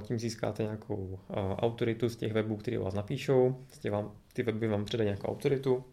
tím 0.01 0.19
získáte 0.19 0.63
nějakou 0.63 1.19
autoritu 1.57 2.09
z 2.09 2.15
těch 2.15 2.33
webů, 2.33 2.57
které 2.57 2.77
vás 2.77 2.93
napíšou, 2.93 3.55
vám, 3.91 4.11
ty 4.33 4.43
weby 4.43 4.67
vám 4.67 4.85
předají 4.85 5.05
nějakou 5.05 5.27
autoritu 5.27 5.83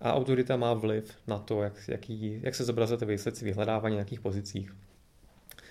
a 0.00 0.14
autorita 0.14 0.56
má 0.56 0.74
vliv 0.74 1.14
na 1.26 1.38
to, 1.38 1.62
jak, 1.62 1.88
jaký, 1.88 2.40
jak 2.42 2.54
se 2.54 2.64
zobrazujete 2.64 3.06
výsledci 3.06 3.44
vyhledávání 3.44 3.94
na 3.94 3.96
nějakých 3.96 4.20
pozicích. 4.20 4.76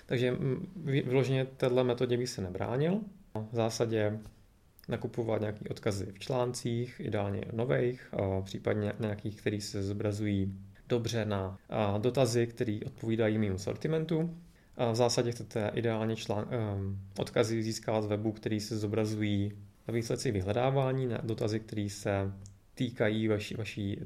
Takže 0.06 0.36
vyloženě 0.84 1.44
této 1.44 1.84
metodě 1.84 2.16
bych 2.16 2.28
se 2.28 2.42
nebránil. 2.42 3.00
V 3.52 3.54
zásadě 3.54 4.18
nakupovat 4.88 5.40
nějaké 5.40 5.68
odkazy 5.70 6.06
v 6.12 6.18
článcích, 6.18 7.00
ideálně 7.04 7.44
nových, 7.52 8.14
případně 8.44 8.92
nějakých, 9.00 9.36
který 9.36 9.60
se 9.60 9.82
zobrazují 9.82 10.54
dobře 10.88 11.24
na 11.24 11.58
dotazy, 11.98 12.46
které 12.46 12.78
odpovídají 12.86 13.38
mému 13.38 13.58
sortimentu. 13.58 14.36
V 14.92 14.94
zásadě 14.94 15.32
chcete 15.32 15.70
ideálně 15.74 16.16
člán, 16.16 16.48
um, 16.76 17.00
odkazy 17.18 17.62
získávat 17.62 18.02
z 18.02 18.06
webu, 18.06 18.32
který 18.32 18.60
se 18.60 18.78
zobrazují 18.78 19.52
na 19.88 19.94
výsledci 19.94 20.30
vyhledávání, 20.30 21.06
na 21.06 21.18
dotazy, 21.22 21.60
které 21.60 21.88
se 21.90 22.32
týkají 22.74 23.28
vaší, 23.28 23.54
vaší 23.54 24.00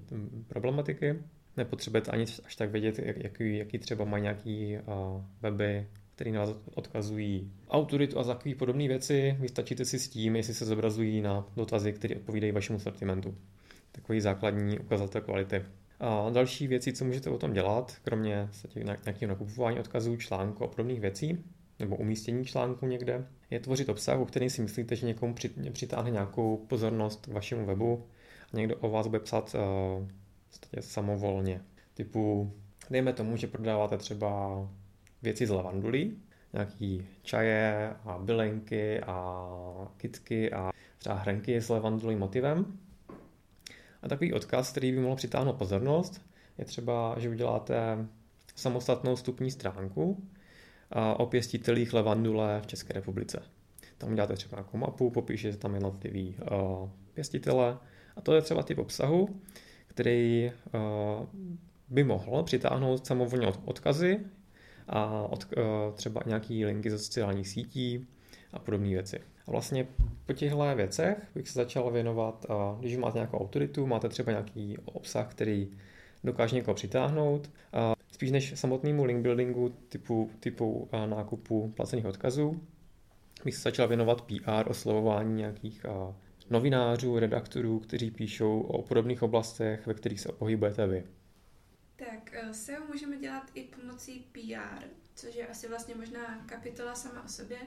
problematiky. 0.47 1.14
Nepotřebujete 1.57 2.11
ani 2.11 2.25
až 2.45 2.57
tak 2.57 2.71
vědět, 2.71 2.99
jak, 2.99 3.16
jaký, 3.16 3.57
jaký 3.57 3.78
třeba 3.78 4.04
mají 4.04 4.23
nějaký 4.23 4.78
weby, 5.43 5.87
které 6.14 6.33
na 6.33 6.40
vás 6.40 6.56
odkazují 6.75 7.52
autoritu 7.68 8.18
a 8.18 8.25
takové 8.25 8.54
podobné 8.54 8.88
věci. 8.88 9.37
Vystačíte 9.40 9.85
si 9.85 9.99
s 9.99 10.09
tím, 10.09 10.37
jestli 10.37 10.54
se 10.54 10.64
zobrazují 10.64 11.21
na 11.21 11.47
dotazy, 11.56 11.92
které 11.92 12.16
odpovídají 12.16 12.52
vašemu 12.52 12.78
sortimentu. 12.78 13.35
Takový 13.92 14.21
základní 14.21 14.78
ukazatel 14.78 15.21
kvality. 15.21 15.62
A 16.00 16.30
další 16.30 16.66
věci, 16.66 16.92
co 16.92 17.04
můžete 17.04 17.30
o 17.30 17.38
tom 17.38 17.52
dělat, 17.52 17.97
kromě 18.02 18.49
nějakého 18.76 19.28
nakupování 19.28 19.78
odkazů, 19.78 20.16
článku 20.16 20.64
a 20.64 20.68
podobných 20.68 21.00
věcí, 21.00 21.44
nebo 21.78 21.97
umístění 21.97 22.44
článku 22.44 22.87
někde, 22.87 23.26
je 23.50 23.61
tvořit 23.61 23.88
obsah, 23.88 24.21
o 24.21 24.26
který 24.26 24.50
si 24.50 24.62
myslíte, 24.62 24.97
že 24.97 25.06
někomu 25.06 25.35
přitáhne 25.73 26.11
nějakou 26.11 26.56
pozornost 26.56 27.26
k 27.26 27.33
vašemu 27.33 27.66
webu 27.66 28.06
a 28.52 28.56
někdo 28.56 28.76
o 28.76 28.90
vás 28.90 29.06
bude 29.06 29.21
psat 29.21 29.54
uh, 29.54 30.06
samovolně. 30.80 31.61
Typu, 31.94 32.52
dejme 32.90 33.12
tomu, 33.12 33.37
že 33.37 33.47
prodáváte 33.47 33.99
třeba 33.99 34.59
věci 35.25 35.47
z 35.47 35.50
lavandulí, 35.50 36.19
nějaký 36.52 37.07
čaje 37.23 37.93
a 38.04 38.19
bylenky 38.19 39.00
a 39.00 39.49
kitky 39.97 40.52
a 40.52 40.71
třeba 40.99 41.14
hrnky 41.14 41.57
s 41.61 41.69
lavandulým 41.69 42.19
motivem 42.19 42.78
a 44.02 44.09
takový 44.09 44.33
odkaz, 44.33 44.71
který 44.71 44.93
by 44.93 45.00
mohl 45.00 45.16
přitáhnout 45.16 45.57
pozornost, 45.57 46.23
je 46.59 46.64
třeba, 46.64 47.14
že 47.19 47.28
uděláte 47.28 48.07
samostatnou 48.54 49.16
stupní 49.16 49.50
stránku 49.50 50.28
o 51.16 51.26
pěstitelích 51.26 51.93
levandule 51.93 52.61
v 52.61 52.66
České 52.66 52.93
republice. 52.93 53.43
Tam 53.99 54.12
uděláte 54.12 54.35
třeba 54.35 54.57
nějakou 54.57 54.78
mapu, 54.78 55.11
popíšete 55.11 55.57
tam 55.57 55.75
jednotlivý 55.75 56.37
pěstitele 57.14 57.78
a 58.16 58.21
to 58.21 58.35
je 58.35 58.43
třeba 58.43 58.62
typ 58.62 58.78
obsahu, 58.78 59.40
který 59.87 60.52
by 61.88 62.04
mohl 62.04 62.43
přitáhnout 62.43 63.07
samovolně 63.07 63.47
odkazy 63.64 64.21
a 64.88 65.22
od, 65.30 65.46
třeba 65.94 66.22
nějaký 66.26 66.64
linky 66.64 66.90
ze 66.90 66.98
sociálních 66.98 67.48
sítí 67.48 68.06
a 68.52 68.58
podobné 68.58 68.88
věci. 68.88 69.20
A 69.46 69.50
vlastně 69.50 69.86
po 70.26 70.32
těchto 70.32 70.74
věcech 70.74 71.16
bych 71.34 71.48
se 71.48 71.58
začal 71.58 71.90
věnovat, 71.90 72.46
když 72.80 72.96
máte 72.96 73.18
nějakou 73.18 73.38
autoritu, 73.38 73.86
máte 73.86 74.08
třeba 74.08 74.32
nějaký 74.32 74.78
obsah, 74.84 75.30
který 75.30 75.68
dokáže 76.24 76.56
někoho 76.56 76.74
přitáhnout, 76.74 77.50
spíš 78.12 78.30
než 78.30 78.58
samotnému 78.58 79.04
link 79.04 79.22
buildingu 79.22 79.74
typu, 79.88 80.30
typu 80.40 80.88
nákupu 81.06 81.72
placených 81.76 82.06
odkazů, 82.06 82.60
bych 83.44 83.54
se 83.54 83.62
začal 83.62 83.88
věnovat 83.88 84.22
PR, 84.22 84.70
oslovování 84.70 85.34
nějakých 85.34 85.86
novinářů, 86.50 87.18
redaktorů, 87.18 87.78
kteří 87.78 88.10
píšou 88.10 88.60
o 88.60 88.82
podobných 88.82 89.22
oblastech, 89.22 89.86
ve 89.86 89.94
kterých 89.94 90.20
se 90.20 90.32
pohybujete 90.32 90.86
vy. 90.86 91.04
Tak 92.11 92.34
eh, 92.34 92.54
SEO 92.54 92.87
můžeme 92.87 93.16
dělat 93.16 93.50
i 93.54 93.62
pomocí 93.62 94.26
PR, 94.32 94.84
což 95.14 95.34
je 95.34 95.46
asi 95.46 95.68
vlastně 95.68 95.94
možná 95.94 96.44
kapitola 96.46 96.94
sama 96.94 97.25
o 97.25 97.28
sobě. 97.28 97.58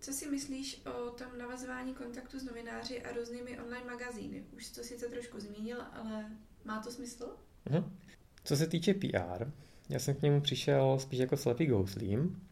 Co 0.00 0.12
si 0.12 0.30
myslíš 0.30 0.82
o 0.86 1.10
tom 1.10 1.38
navazování 1.38 1.94
kontaktu 1.94 2.38
s 2.38 2.44
novináři 2.44 3.02
a 3.02 3.12
různými 3.12 3.60
online 3.60 3.86
magazíny? 3.86 4.44
Už 4.56 4.70
to 4.70 4.82
sice 4.82 5.08
trošku 5.08 5.40
zmínil, 5.40 5.82
ale 5.92 6.30
má 6.64 6.82
to 6.82 6.90
smysl? 6.90 7.36
Mhm. 7.70 7.96
Co 8.44 8.56
se 8.56 8.66
týče 8.66 8.94
PR, 8.94 9.50
já 9.88 9.98
jsem 9.98 10.14
k 10.14 10.22
němu 10.22 10.40
přišel 10.40 10.98
spíš 10.98 11.18
jako 11.18 11.36
slepý 11.36 11.66
gouslím, 11.66 12.48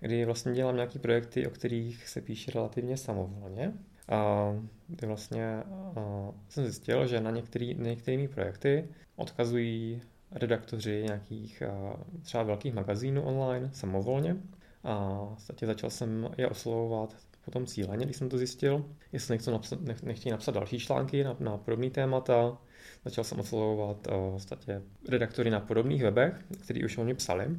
kdy 0.00 0.24
vlastně 0.24 0.52
dělám 0.52 0.74
nějaké 0.74 0.98
projekty, 0.98 1.46
o 1.46 1.50
kterých 1.50 2.08
se 2.08 2.20
píše 2.20 2.50
relativně 2.50 2.96
samovolně. 2.96 3.72
A 4.08 4.52
kdy 4.88 5.06
vlastně 5.06 5.62
jsem 6.48 6.64
zjistil, 6.64 7.06
že 7.06 7.20
na 7.20 7.30
některý, 7.30 7.74
některými 7.74 8.28
projekty 8.28 8.88
odkazují 9.16 10.02
redaktoři 10.30 11.02
nějakých 11.02 11.62
třeba 12.22 12.42
velkých 12.42 12.74
magazínů 12.74 13.22
online 13.22 13.70
samovolně. 13.72 14.36
A 14.84 15.24
v 15.36 15.66
začal 15.66 15.90
jsem 15.90 16.28
je 16.38 16.48
oslovovat 16.48 17.16
potom 17.44 17.66
cíleně, 17.66 18.04
když 18.04 18.16
jsem 18.16 18.28
to 18.28 18.38
zjistil, 18.38 18.84
jestli 19.12 19.34
nechci 19.34 19.50
napsat, 19.50 19.80
nech, 19.80 20.02
nechtějí 20.02 20.30
napsat 20.30 20.54
další 20.54 20.78
články 20.78 21.24
na, 21.24 21.36
na 21.38 21.56
podobné 21.56 21.90
témata. 21.90 22.58
Začal 23.04 23.24
jsem 23.24 23.40
oslovovat 23.40 24.06
uh, 24.06 24.38
redaktory 25.08 25.50
na 25.50 25.60
podobných 25.60 26.02
webech, 26.02 26.44
kteří 26.62 26.84
už 26.84 26.98
o 26.98 27.04
mě 27.04 27.14
psali. 27.14 27.58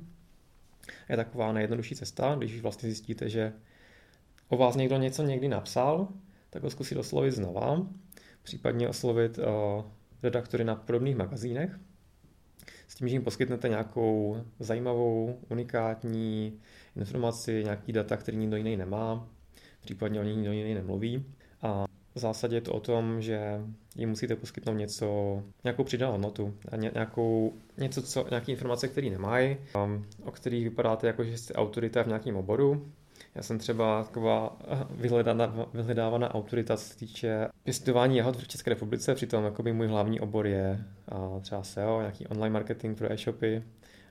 Je 1.10 1.16
taková 1.16 1.54
nejjednodušší 1.54 1.96
cesta, 1.96 2.36
když 2.36 2.62
vlastně 2.62 2.90
zjistíte, 2.90 3.30
že 3.30 3.54
o 4.48 4.58
vás 4.58 4.76
někdo 4.76 4.98
něco 4.98 5.24
někdy 5.24 5.48
napsal, 5.48 6.08
tak 6.56 6.64
ho 6.64 6.70
zkusit 6.70 6.98
oslovit 6.98 7.34
znova, 7.34 7.88
případně 8.44 8.90
oslovit 8.90 9.38
uh, 9.38 9.44
redaktory 10.24 10.64
na 10.64 10.76
podobných 10.76 11.16
magazínech, 11.16 11.80
s 12.88 12.96
tím, 12.96 13.08
že 13.08 13.16
jim 13.16 13.24
poskytnete 13.24 13.70
nějakou 13.70 14.38
zajímavou, 14.60 15.40
unikátní 15.50 16.60
informaci, 16.96 17.64
nějaký 17.64 17.92
data, 17.92 18.18
který 18.18 18.38
nikdo 18.38 18.58
jiný 18.58 18.78
nemá, 18.78 19.30
případně 19.82 20.20
o 20.20 20.24
ní 20.24 20.36
nikdo 20.36 20.52
jiný 20.52 20.74
nemluví. 20.74 21.26
A 21.62 21.86
v 22.16 22.20
zásadě 22.20 22.56
je 22.56 22.62
to 22.62 22.74
o 22.74 22.80
tom, 22.80 23.22
že 23.22 23.62
jim 23.96 24.10
musíte 24.10 24.36
poskytnout 24.36 24.74
něco, 24.74 25.44
nějakou 25.64 25.84
přidanou 25.84 26.12
hodnotu, 26.12 26.58
nějakou, 26.94 27.54
něco, 27.78 28.02
co, 28.02 28.26
nějaké 28.30 28.52
informace, 28.52 28.88
které 28.88 29.10
nemají, 29.10 29.58
o 30.24 30.32
kterých 30.32 30.64
vypadáte 30.64 31.08
jako, 31.08 31.24
že 31.24 31.38
jste 31.38 31.54
autorita 31.54 32.04
v 32.04 32.08
nějakém 32.08 32.36
oboru, 32.36 32.92
já 33.36 33.44
jsem 33.44 33.60
třeba 33.60 34.04
taková 34.04 34.58
eh, 34.68 34.86
vyhledávaná, 34.90 35.68
vyhledávaná 35.74 36.34
autorita, 36.34 36.78
co 36.78 36.86
se 36.86 36.98
týče 36.98 37.48
pěstování 37.64 38.18
jahod 38.18 38.38
v 38.38 38.48
České 38.48 38.70
republice, 38.70 39.16
přitom 39.16 39.44
jakoby 39.44 39.74
můj 39.74 39.88
hlavní 39.88 40.20
obor 40.20 40.48
je 40.48 40.86
a 41.10 41.40
třeba 41.42 41.64
SEO, 41.64 42.00
nějaký 42.00 42.28
online 42.28 42.54
marketing 42.54 42.98
pro 42.98 43.12
e-shopy, 43.12 43.64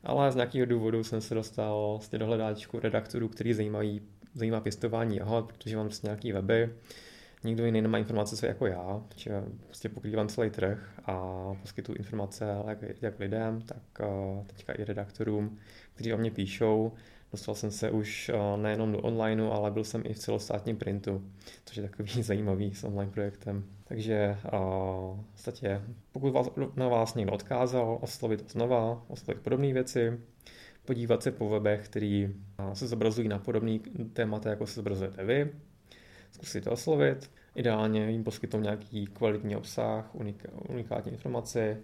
ale 0.05 0.33
z 0.33 0.35
nějakého 0.35 0.67
důvodu 0.67 1.05
jsem 1.05 1.21
se 1.21 1.35
dostal 1.35 1.97
vlastně 1.99 2.19
do 2.19 2.27
hledáčku 2.27 2.81
redaktorů, 2.81 3.29
který 3.29 3.55
zajímají, 3.55 4.03
zajímá 4.35 4.61
pěstování 4.61 5.17
jahod, 5.17 5.53
protože 5.53 5.77
mám 5.77 5.87
prostě 5.87 6.07
nějaký 6.07 6.33
weby, 6.33 6.71
nikdo 7.45 7.67
jiný 7.67 7.83
nemá 7.83 7.99
informace 7.99 8.37
co 8.37 8.47
jako 8.47 8.67
já, 8.67 9.03
protože 9.09 9.43
prostě 9.67 9.89
pokrývám 9.89 10.29
celý 10.29 10.51
trh 10.51 11.01
a 11.05 11.15
poskytuju 11.61 11.99
informace 11.99 12.45
jak, 12.69 13.03
jak 13.03 13.19
lidem, 13.19 13.63
tak 13.63 13.83
eh, 14.01 14.45
teďka 14.47 14.73
i 14.73 14.85
redaktorům, 14.85 15.59
kteří 15.95 16.15
o 16.15 16.17
mě 16.17 16.31
píšou, 16.31 16.93
Dostal 17.35 17.55
jsem 17.55 17.71
se 17.71 17.91
už 17.91 18.29
eh, 18.29 18.57
nejenom 18.57 18.93
do 18.93 18.99
onlineu, 18.99 19.51
ale 19.51 19.71
byl 19.71 19.85
jsem 19.85 20.03
i 20.07 20.15
v 20.15 20.19
celostátním 20.19 20.77
printu, 20.77 21.25
což 21.65 21.77
je 21.77 21.83
takový 21.83 22.09
zajímavý 22.23 22.75
s 22.75 22.85
online 22.85 23.13
projektem. 23.13 23.65
Takže 23.85 24.39
uh, 24.45 24.51
v 25.21 25.33
podstatě, 25.33 25.83
pokud 26.13 26.31
vás, 26.31 26.51
na 26.77 26.89
vás 26.89 27.15
někdo 27.15 27.33
odkázal, 27.33 27.99
oslovit 28.01 28.43
to 28.43 28.49
znova, 28.49 29.05
oslovit 29.09 29.43
podobné 29.43 29.73
věci, 29.73 30.21
podívat 30.85 31.23
se 31.23 31.33
po 31.33 31.49
webech, 31.49 31.85
který 31.85 32.27
uh, 32.27 32.73
se 32.73 32.87
zobrazují 32.87 33.29
na 33.29 33.39
podobný 33.39 33.79
témata, 34.13 34.51
jako 34.51 34.67
se 34.67 34.75
zobrazujete 34.75 35.25
vy, 35.25 35.53
zkusit 36.31 36.65
to 36.65 36.73
oslovit, 36.73 37.31
ideálně 37.55 38.11
jim 38.11 38.25
poskytnout 38.25 38.61
nějaký 38.61 39.07
kvalitní 39.07 39.57
obsah, 39.57 40.15
unik, 40.15 40.47
unikátní 40.69 41.13
informace, 41.13 41.79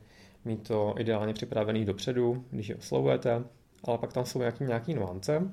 mít 0.44 0.68
to 0.68 0.94
ideálně 0.98 1.34
připravený 1.34 1.84
dopředu, 1.84 2.44
když 2.50 2.68
je 2.68 2.76
oslovujete, 2.76 3.44
ale 3.84 3.98
pak 3.98 4.12
tam 4.12 4.24
jsou 4.24 4.38
nějaký, 4.38 4.64
nějaký 4.64 4.94
nuance. 4.94 5.50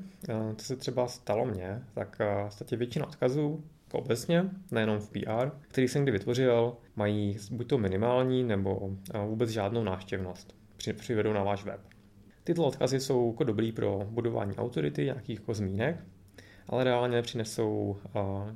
Co 0.56 0.66
se 0.66 0.76
třeba 0.76 1.08
stalo 1.08 1.46
mně, 1.46 1.84
tak 1.94 2.20
v 2.20 2.46
podstatě 2.46 2.76
většina 2.76 3.08
odkazů 3.08 3.64
jako 3.86 4.00
obecně, 4.00 4.50
nejenom 4.72 5.00
v 5.00 5.10
PR, 5.10 5.50
který 5.68 5.88
jsem 5.88 6.04
kdy 6.04 6.12
vytvořil, 6.12 6.78
mají 6.96 7.38
buď 7.52 7.68
to 7.68 7.78
minimální 7.78 8.44
nebo 8.44 8.90
vůbec 9.26 9.50
žádnou 9.50 9.84
návštěvnost. 9.84 10.56
Přivedou 10.98 11.34
na 11.34 11.44
váš 11.44 11.64
web. 11.64 11.82
Tyto 12.44 12.64
odkazy 12.64 13.00
jsou 13.00 13.32
jako 13.32 13.44
dobrý 13.44 13.72
pro 13.72 14.08
budování 14.10 14.56
autority, 14.56 15.06
nějakých 15.06 15.40
jako 15.40 15.54
zmínek, 15.54 16.04
ale 16.68 16.84
reálně 16.84 17.16
nepřinesou 17.16 17.98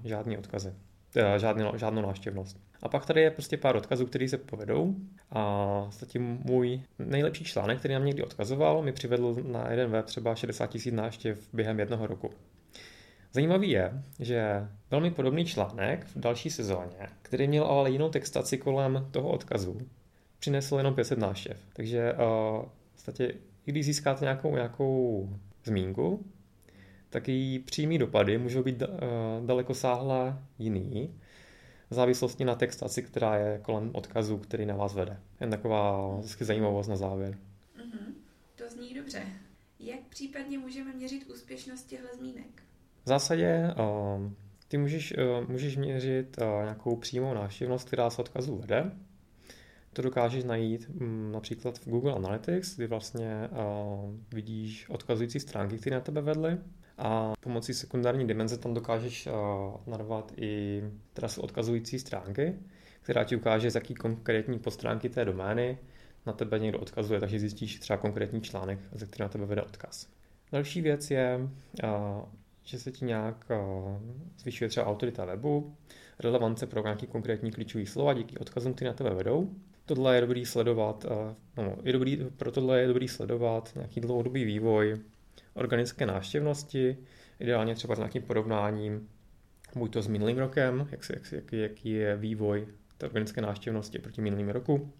žádné 0.03 0.37
odkazy, 0.37 0.73
žádný, 1.37 1.63
žádnou 1.75 2.01
návštěvnost. 2.01 2.57
A 2.81 2.89
pak 2.89 3.05
tady 3.05 3.21
je 3.21 3.31
prostě 3.31 3.57
pár 3.57 3.75
odkazů, 3.75 4.05
které 4.05 4.27
se 4.27 4.37
povedou. 4.37 4.95
A 5.31 5.87
zatím 5.91 6.39
můj 6.43 6.81
nejlepší 6.99 7.43
článek, 7.43 7.79
který 7.79 7.93
nám 7.93 8.05
někdy 8.05 8.23
odkazoval, 8.23 8.81
mi 8.81 8.91
přivedl 8.91 9.35
na 9.43 9.71
jeden 9.71 9.91
web 9.91 10.05
třeba 10.05 10.35
60 10.35 10.67
tisíc 10.67 10.93
návštěv 10.93 11.53
během 11.53 11.79
jednoho 11.79 12.07
roku. 12.07 12.29
Zajímavý 13.33 13.69
je, 13.69 14.03
že 14.19 14.67
velmi 14.91 15.11
podobný 15.11 15.45
článek 15.45 16.05
v 16.05 16.19
další 16.19 16.49
sezóně, 16.49 17.07
který 17.21 17.47
měl 17.47 17.63
ale 17.63 17.91
jinou 17.91 18.09
textaci 18.09 18.57
kolem 18.57 19.07
toho 19.11 19.29
odkazu, 19.29 19.77
přinesl 20.39 20.77
jenom 20.77 20.93
500 20.95 21.19
návštěv. 21.19 21.57
Takže 21.73 22.13
uh, 22.13 22.65
v 22.95 23.19
i 23.65 23.71
když 23.71 23.85
získáte 23.85 24.25
nějakou, 24.25 24.55
nějakou 24.55 25.29
zmínku, 25.63 26.25
tak 27.11 27.27
její 27.27 27.59
přímý 27.59 27.97
dopady 27.97 28.37
můžou 28.37 28.63
být 28.63 28.81
uh, 28.81 28.87
daleko 29.45 29.73
sáhle 29.73 30.37
jiný 30.59 31.15
v 31.89 31.93
závislosti 31.93 32.45
na 32.45 32.55
textaci, 32.55 33.03
která 33.03 33.35
je 33.35 33.59
kolem 33.61 33.89
odkazu, 33.93 34.37
který 34.37 34.65
na 34.65 34.75
vás 34.75 34.95
vede. 34.95 35.19
Jen 35.41 35.49
taková 35.49 36.15
vždycky 36.17 36.45
zajímavost 36.45 36.87
na 36.87 36.95
závěr. 36.95 37.37
Mm-hmm. 37.77 38.13
To 38.55 38.69
zní 38.69 38.93
dobře. 38.93 39.23
Jak 39.79 39.99
případně 40.09 40.57
můžeme 40.57 40.93
měřit 40.93 41.29
úspěšnost 41.29 41.83
těchto 41.83 42.07
zmínek? 42.17 42.63
V 43.03 43.07
zásadě 43.07 43.73
uh, 43.79 44.31
ty 44.67 44.77
můžeš, 44.77 45.13
uh, 45.17 45.49
můžeš 45.49 45.77
měřit 45.77 46.37
uh, 46.37 46.63
nějakou 46.63 46.95
přímou 46.95 47.33
návštěvnost, 47.33 47.87
která 47.87 48.09
se 48.09 48.21
odkazu 48.21 48.55
vede. 48.55 48.91
To 49.93 50.01
dokážeš 50.01 50.43
najít 50.43 50.91
um, 51.01 51.31
například 51.31 51.79
v 51.79 51.89
Google 51.89 52.13
Analytics, 52.13 52.75
kdy 52.75 52.87
vlastně 52.87 53.49
uh, 53.51 54.15
vidíš 54.33 54.89
odkazující 54.89 55.39
stránky, 55.39 55.77
které 55.77 55.95
na 55.95 56.01
tebe 56.01 56.21
vedly 56.21 56.57
a 56.97 57.33
pomocí 57.39 57.73
sekundární 57.73 58.27
dimenze 58.27 58.57
tam 58.57 58.73
dokážeš 58.73 59.27
uh, 59.27 59.33
narvat 59.87 60.31
i 60.37 60.83
trasu 61.13 61.41
odkazující 61.41 61.99
stránky, 61.99 62.55
která 63.01 63.23
ti 63.23 63.35
ukáže, 63.35 63.71
z 63.71 63.75
jaký 63.75 63.95
konkrétní 63.95 64.59
podstránky 64.59 65.09
té 65.09 65.25
domény 65.25 65.77
na 66.25 66.33
tebe 66.33 66.59
někdo 66.59 66.79
odkazuje, 66.79 67.19
takže 67.19 67.39
zjistíš 67.39 67.79
třeba 67.79 67.97
konkrétní 67.97 68.41
článek, 68.41 68.79
ze 68.91 69.05
který 69.05 69.23
na 69.23 69.29
tebe 69.29 69.45
vede 69.45 69.61
odkaz. 69.61 70.07
Další 70.51 70.81
věc 70.81 71.11
je, 71.11 71.39
uh, 71.83 71.89
že 72.63 72.79
se 72.79 72.91
ti 72.91 73.05
nějak 73.05 73.45
uh, 73.49 73.97
zvyšuje 74.37 74.69
třeba 74.69 74.85
autorita 74.87 75.25
webu, 75.25 75.75
relevance 76.19 76.67
pro 76.67 76.83
nějaký 76.83 77.07
konkrétní 77.07 77.51
klíčový 77.51 77.85
slova 77.85 78.13
díky 78.13 78.37
odkazům, 78.37 78.73
které 78.73 78.91
na 78.91 78.95
tebe 78.97 79.13
vedou. 79.13 79.49
Tohle 79.85 80.15
je 80.15 80.21
dobrý 80.21 80.45
sledovat, 80.45 81.05
no, 81.57 81.75
je 81.83 81.93
dobrý, 81.93 82.17
pro 82.37 82.51
tohle 82.51 82.81
je 82.81 82.87
dobrý 82.87 83.07
sledovat 83.07 83.71
nějaký 83.75 84.01
dlouhodobý 84.01 84.45
vývoj 84.45 84.97
organické 85.53 86.05
návštěvnosti, 86.05 86.97
ideálně 87.39 87.75
třeba 87.75 87.95
s 87.95 87.97
nějakým 87.97 88.21
porovnáním 88.21 89.09
buď 89.75 89.93
to 89.93 90.01
s 90.01 90.07
minulým 90.07 90.37
rokem, 90.37 90.87
jak 90.91 91.03
se, 91.03 91.13
jak, 91.13 91.31
jak, 91.31 91.53
jaký 91.53 91.89
je 91.89 92.17
vývoj 92.17 92.67
té 92.97 93.05
organické 93.05 93.41
návštěvnosti 93.41 93.99
proti 93.99 94.21
minulým 94.21 94.49
roku, 94.49 94.91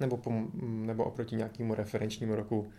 nebo, 0.00 0.16
po, 0.16 0.32
nebo 0.62 1.04
oproti 1.04 1.36
nějakému 1.36 1.74
referenčnímu 1.74 2.34
roku. 2.34 2.70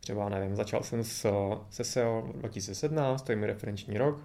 Třeba, 0.00 0.28
nevím, 0.28 0.56
začal 0.56 0.82
jsem 0.82 1.04
s, 1.04 1.32
se 1.70 1.84
SEO 1.84 2.32
2017, 2.36 3.22
to 3.22 3.32
je 3.32 3.36
mi 3.36 3.46
referenční 3.46 3.98
rok, 3.98 4.24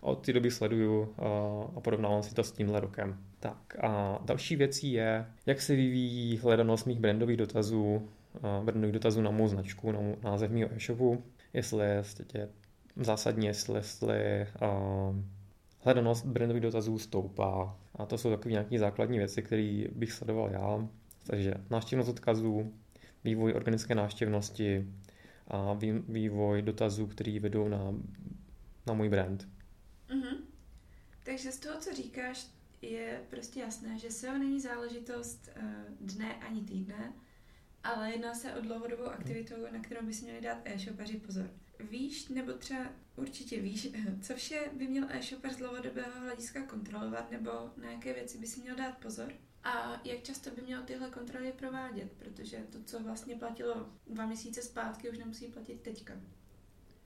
od 0.00 0.26
té 0.26 0.32
doby 0.32 0.50
sleduju 0.50 1.14
a 1.76 1.80
porovnávám 1.80 2.22
si 2.22 2.34
to 2.34 2.44
s 2.44 2.52
tímhle 2.52 2.80
rokem. 2.80 3.18
Tak 3.40 3.84
a 3.84 4.18
další 4.24 4.56
věcí 4.56 4.92
je, 4.92 5.26
jak 5.46 5.60
se 5.60 5.74
vyvíjí 5.74 6.38
hledanost 6.38 6.86
mých 6.86 7.00
brandových 7.00 7.36
dotazů, 7.36 8.08
brandových 8.64 8.92
dotazů 8.92 9.22
na 9.22 9.30
mou 9.30 9.48
značku, 9.48 9.92
na 9.92 10.00
název 10.22 10.50
mého 10.50 10.70
e-shopu, 10.76 11.22
jestli 11.52 11.86
je 11.86 11.94
vlastně 11.94 12.48
zásadní, 12.96 13.46
jestli, 13.46 13.74
jestli 13.74 14.46
uh, 14.62 15.16
hledanost 15.78 16.26
brandových 16.26 16.62
dotazů 16.62 16.98
stoupá. 16.98 17.78
A 17.94 18.06
to 18.06 18.18
jsou 18.18 18.30
takové 18.30 18.52
nějaké 18.52 18.78
základní 18.78 19.18
věci, 19.18 19.42
které 19.42 19.84
bych 19.92 20.12
sledoval 20.12 20.50
já. 20.50 20.88
Takže 21.26 21.54
návštěvnost 21.70 22.10
odkazů, 22.10 22.72
vývoj 23.24 23.52
organické 23.52 23.94
návštěvnosti 23.94 24.88
a 25.48 25.78
vývoj 26.08 26.62
dotazů, 26.62 27.06
který 27.06 27.38
vedou 27.38 27.68
na, 27.68 27.94
na 28.86 28.94
můj 28.94 29.08
brand. 29.08 29.48
Mm-hmm. 30.08 30.36
Takže 31.24 31.52
z 31.52 31.58
toho, 31.58 31.80
co 31.80 31.94
říkáš, 31.94 32.46
je 32.82 33.20
prostě 33.30 33.60
jasné, 33.60 33.98
že 33.98 34.10
SEO 34.10 34.38
není 34.38 34.60
záležitost 34.60 35.50
uh, 35.56 35.62
dne 36.00 36.34
ani 36.34 36.62
týdne, 36.62 37.12
ale 37.94 38.12
jedná 38.12 38.34
se 38.34 38.54
o 38.54 38.60
dlouhodobou 38.60 39.04
aktivitu, 39.04 39.54
na 39.72 39.78
kterou 39.78 40.06
by 40.06 40.14
si 40.14 40.24
měli 40.24 40.40
dát 40.40 40.58
e-shopaři 40.64 41.16
pozor. 41.16 41.50
Víš, 41.90 42.28
nebo 42.28 42.52
třeba 42.52 42.86
určitě 43.16 43.60
víš, 43.60 43.88
co 44.22 44.34
vše 44.34 44.60
by 44.78 44.88
měl 44.88 45.06
e-shopper 45.10 45.52
z 45.52 45.56
dlouhodobého 45.56 46.20
hlediska 46.20 46.62
kontrolovat, 46.62 47.30
nebo 47.30 47.50
na 47.76 47.90
jaké 47.90 48.12
věci 48.12 48.38
by 48.38 48.46
si 48.46 48.60
měl 48.60 48.76
dát 48.76 48.98
pozor? 48.98 49.32
A 49.64 50.00
jak 50.04 50.22
často 50.22 50.50
by 50.50 50.62
měl 50.62 50.82
tyhle 50.82 51.10
kontroly 51.10 51.52
provádět, 51.52 52.12
protože 52.18 52.56
to, 52.72 52.78
co 52.84 53.02
vlastně 53.02 53.36
platilo 53.36 53.86
dva 54.10 54.26
měsíce 54.26 54.62
zpátky, 54.62 55.10
už 55.10 55.18
nemusí 55.18 55.46
platit 55.46 55.80
teďka. 55.80 56.14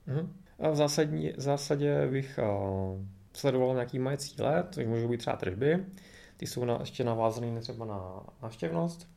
Mhm. 0.07 0.33
A 0.59 0.69
v, 0.69 0.75
zásadní, 0.75 1.31
v 1.31 1.41
zásadě 1.41 2.07
bych 2.07 2.39
uh, 2.39 3.05
sledoval 3.33 3.73
nějaký 3.73 3.99
moje 3.99 4.17
cíle, 4.17 4.67
což 4.71 4.85
můžou 4.85 5.07
být 5.07 5.17
třeba 5.17 5.35
tržby. 5.35 5.85
Ty 6.37 6.47
jsou 6.47 6.65
na, 6.65 6.77
ještě 6.79 7.03
navázané 7.03 7.61
třeba 7.61 7.85
na 7.85 8.23
návštěvnost. 8.41 9.12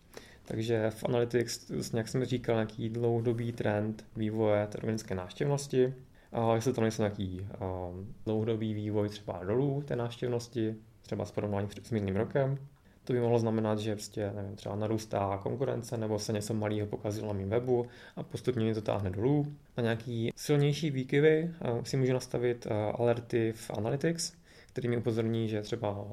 Takže 0.46 0.90
v 0.90 1.04
Analytics, 1.04 1.70
jak 1.94 2.08
jsem 2.08 2.24
říkal, 2.24 2.54
nějaký 2.54 2.88
dlouhodobý 2.88 3.52
trend 3.52 4.04
vývoje 4.16 4.66
té 4.66 4.78
organické 4.78 5.14
návštěvnosti. 5.14 5.94
A 6.32 6.54
jestli 6.54 6.72
tam 6.72 6.82
nejsou 6.82 7.02
nějaký 7.02 7.40
um, 7.40 8.14
dlouhodobý 8.24 8.74
vývoj 8.74 9.08
třeba 9.08 9.44
dolů 9.44 9.82
té 9.82 9.96
návštěvnosti, 9.96 10.76
třeba 11.02 11.24
s 11.24 11.30
porovnání 11.30 11.68
s 11.82 11.90
minulým 11.90 12.16
rokem, 12.16 12.58
to 13.04 13.12
by 13.12 13.20
mohlo 13.20 13.38
znamenat, 13.38 13.78
že 13.78 13.94
prostě, 13.94 14.32
nevím, 14.36 14.56
třeba 14.56 14.76
narůstá 14.76 15.38
konkurence 15.42 15.96
nebo 15.96 16.18
se 16.18 16.32
něco 16.32 16.54
malého 16.54 16.86
pokazilo 16.86 17.26
na 17.26 17.32
mém 17.32 17.50
webu 17.50 17.86
a 18.16 18.22
postupně 18.22 18.64
mě 18.64 18.74
to 18.74 18.82
táhne 18.82 19.10
dolů. 19.10 19.46
Na 19.76 19.82
nějaký 19.82 20.30
silnější 20.36 20.90
výkyvy 20.90 21.50
uh, 21.60 21.82
si 21.82 21.96
můžu 21.96 22.12
nastavit 22.12 22.66
uh, 22.66 22.72
alerty 23.00 23.52
v 23.52 23.70
Analytics, 23.70 24.32
který 24.72 24.88
mi 24.88 24.96
upozorní, 24.96 25.48
že 25.48 25.62
třeba 25.62 26.06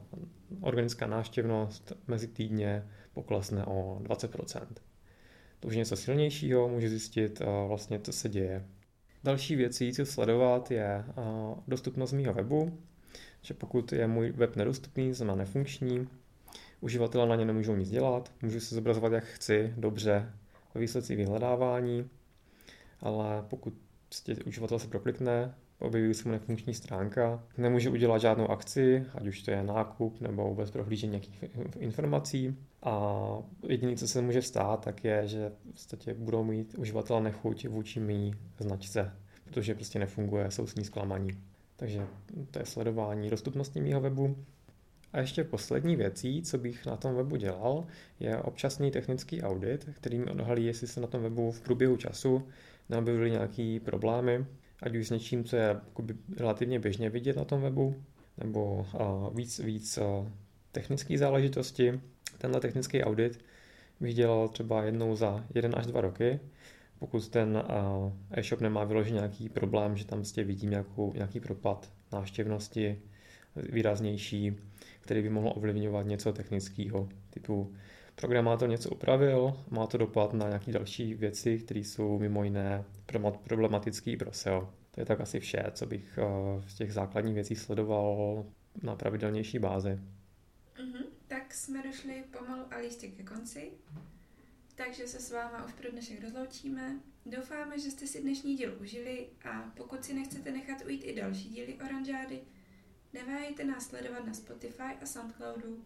organická 0.62 1.08
návštěvnost 1.08 1.93
mezi 2.08 2.28
týdně 2.28 2.84
poklesne 3.13 3.65
o 3.65 3.99
20%. 4.04 4.62
To 5.60 5.67
už 5.67 5.73
je 5.73 5.80
něco 5.80 5.95
silnějšího, 5.95 6.69
můžu 6.69 6.88
zjistit 6.88 7.41
uh, 7.41 7.67
vlastně, 7.67 7.99
co 7.99 8.13
se 8.13 8.30
děje. 8.30 8.65
Další 9.23 9.56
věcí, 9.56 9.93
co 9.93 10.06
sledovat, 10.06 10.71
je 10.71 11.06
dostupnost 11.67 12.13
mého 12.13 12.34
webu, 12.34 12.78
že 13.41 13.54
pokud 13.54 13.93
je 13.93 14.08
můj 14.08 14.32
web 14.32 14.56
nedostupný, 14.56 15.13
znamená 15.13 15.36
nefunkční, 15.36 16.08
Uživatelé 16.84 17.28
na 17.28 17.36
ně 17.36 17.45
nemůžou 17.45 17.76
nic 17.76 17.89
dělat, 17.89 18.32
můžu 18.41 18.60
se 18.60 18.76
zobrazovat 18.76 19.12
jak 19.12 19.23
chci, 19.23 19.73
dobře, 19.78 20.34
ve 20.76 20.82
výsledcích 20.82 21.17
vyhledávání, 21.17 22.10
ale 23.02 23.43
pokud 23.49 23.73
prostě 24.08 24.36
uživatel 24.45 24.80
se 24.80 24.88
proklikne, 24.88 25.56
objeví 25.79 26.13
se 26.13 26.27
mu 26.27 26.31
nefunkční 26.31 26.73
stránka, 26.73 27.43
nemůže 27.57 27.89
udělat 27.89 28.21
žádnou 28.21 28.47
akci, 28.47 29.05
ať 29.15 29.27
už 29.27 29.41
to 29.41 29.51
je 29.51 29.63
nákup 29.63 30.21
nebo 30.21 30.49
vůbec 30.49 30.71
prohlížení 30.71 31.12
nějakých 31.12 31.43
informací. 31.79 32.57
A 32.83 33.17
jediné, 33.67 33.95
co 33.95 34.07
se 34.07 34.21
může 34.21 34.41
stát, 34.41 34.83
tak 34.83 35.03
je, 35.03 35.27
že 35.27 35.49
v 35.49 35.71
podstatě 35.71 36.13
budou 36.13 36.43
mít 36.43 36.75
uživatel 36.77 37.21
nechuť 37.21 37.67
vůči 37.67 37.99
mý 37.99 38.33
značce, 38.59 39.12
protože 39.43 39.75
prostě 39.75 39.99
nefunguje, 39.99 40.51
jsou 40.51 40.67
s 40.67 40.75
ní 40.75 40.83
zklamaní. 40.83 41.29
Takže 41.75 42.07
to 42.51 42.59
je 42.59 42.65
sledování 42.65 43.29
dostupnosti 43.29 43.81
mého 43.81 44.01
webu. 44.01 44.36
A 45.13 45.19
ještě 45.19 45.43
poslední 45.43 45.95
věcí, 45.95 46.41
co 46.41 46.57
bych 46.57 46.86
na 46.86 46.97
tom 46.97 47.15
webu 47.15 47.36
dělal, 47.36 47.86
je 48.19 48.38
občasný 48.38 48.91
technický 48.91 49.41
audit, 49.41 49.89
který 49.95 50.19
mi 50.19 50.25
odhalí, 50.25 50.65
jestli 50.65 50.88
se 50.88 51.01
na 51.01 51.07
tom 51.07 51.21
webu 51.21 51.51
v 51.51 51.62
průběhu 51.62 51.97
času 51.97 52.47
neobjevily 52.89 53.31
nějaké 53.31 53.79
problémy, 53.86 54.45
ať 54.84 54.96
už 54.96 55.08
s 55.08 55.12
něčím, 55.12 55.43
co 55.43 55.56
je 55.56 55.82
relativně 56.38 56.80
běžně 56.80 57.10
vidět 57.10 57.36
na 57.36 57.46
tom 57.46 57.62
webu, 57.62 57.96
nebo 58.38 58.88
uh, 58.93 59.36
víc, 59.36 59.60
víc 59.60 59.98
uh, 59.98 60.28
technické 60.72 61.17
záležitosti. 61.17 62.00
Tenhle 62.38 62.62
technický 62.62 63.04
audit 63.04 63.39
bych 64.00 64.15
dělal 64.15 64.48
třeba 64.48 64.84
jednou 64.84 65.15
za 65.15 65.46
jeden 65.56 65.74
až 65.78 65.86
dva 65.86 66.02
roky, 66.02 66.39
pokud 67.00 67.30
ten 67.30 67.58
uh, 67.58 68.13
e-shop 68.32 68.62
nemá 68.62 68.84
vyložený 68.84 69.15
nějaký 69.15 69.50
problém, 69.50 69.98
že 69.98 70.06
tam 70.06 70.19
prostě 70.19 70.43
vidím 70.43 70.69
nějakou, 70.69 71.13
nějaký 71.13 71.39
propad 71.39 71.91
návštěvnosti 72.12 73.00
výraznější, 73.56 74.56
který 75.02 75.22
by 75.22 75.30
mohl 75.30 75.54
ovlivňovat 75.56 76.06
něco 76.06 76.34
technického, 76.34 77.10
typu 77.30 77.74
programátor 78.15 78.69
něco 78.69 78.89
upravil, 78.89 79.63
má 79.69 79.88
to 79.88 79.97
dopad 79.97 80.34
na 80.34 80.47
nějaké 80.47 80.71
další 80.71 81.13
věci, 81.13 81.60
které 81.60 81.80
jsou 81.80 82.19
mimo 82.19 82.43
jiné 82.43 82.86
problematické 83.43 84.17
pro 84.17 84.34
SEO. 84.34 84.73
To 84.91 85.02
je 85.02 85.06
tak 85.06 85.21
asi 85.21 85.39
vše, 85.39 85.63
co 85.73 85.86
bych 85.86 86.17
eh, 86.17 86.69
z 86.69 86.76
těch 86.76 86.93
základních 86.93 87.36
věcí 87.36 87.56
sledoval 87.56 88.45
na 88.82 88.95
pravidelnější 88.95 89.60
bázi. 89.60 89.89
Mm-hmm. 89.89 91.04
Tak 91.28 91.54
jsme 91.54 91.84
došli 91.84 92.23
pomalu 92.38 92.63
a 92.71 92.78
lístě 92.78 93.08
ke 93.08 93.23
konci, 93.23 93.71
takže 94.76 95.08
se 95.08 95.19
s 95.19 95.32
váma 95.32 95.65
už 95.65 95.73
pro 95.73 95.91
dnešek 95.91 96.23
rozloučíme. 96.23 96.99
Doufáme, 97.26 97.80
že 97.80 97.91
jste 97.91 98.08
si 98.08 98.21
dnešní 98.21 98.56
díl 98.56 98.78
užili 98.82 99.28
a 99.45 99.71
pokud 99.78 100.04
si 100.04 100.13
nechcete 100.13 100.52
nechat 100.52 100.86
ujít 100.86 101.04
i 101.04 101.15
další 101.15 101.49
díly 101.49 101.78
Oranžády, 101.86 102.39
Neváhejte 103.13 103.63
nás 103.63 103.88
sledovat 103.88 104.26
na 104.26 104.34
Spotify 104.34 104.97
a 105.02 105.06
Soundcloudu. 105.06 105.86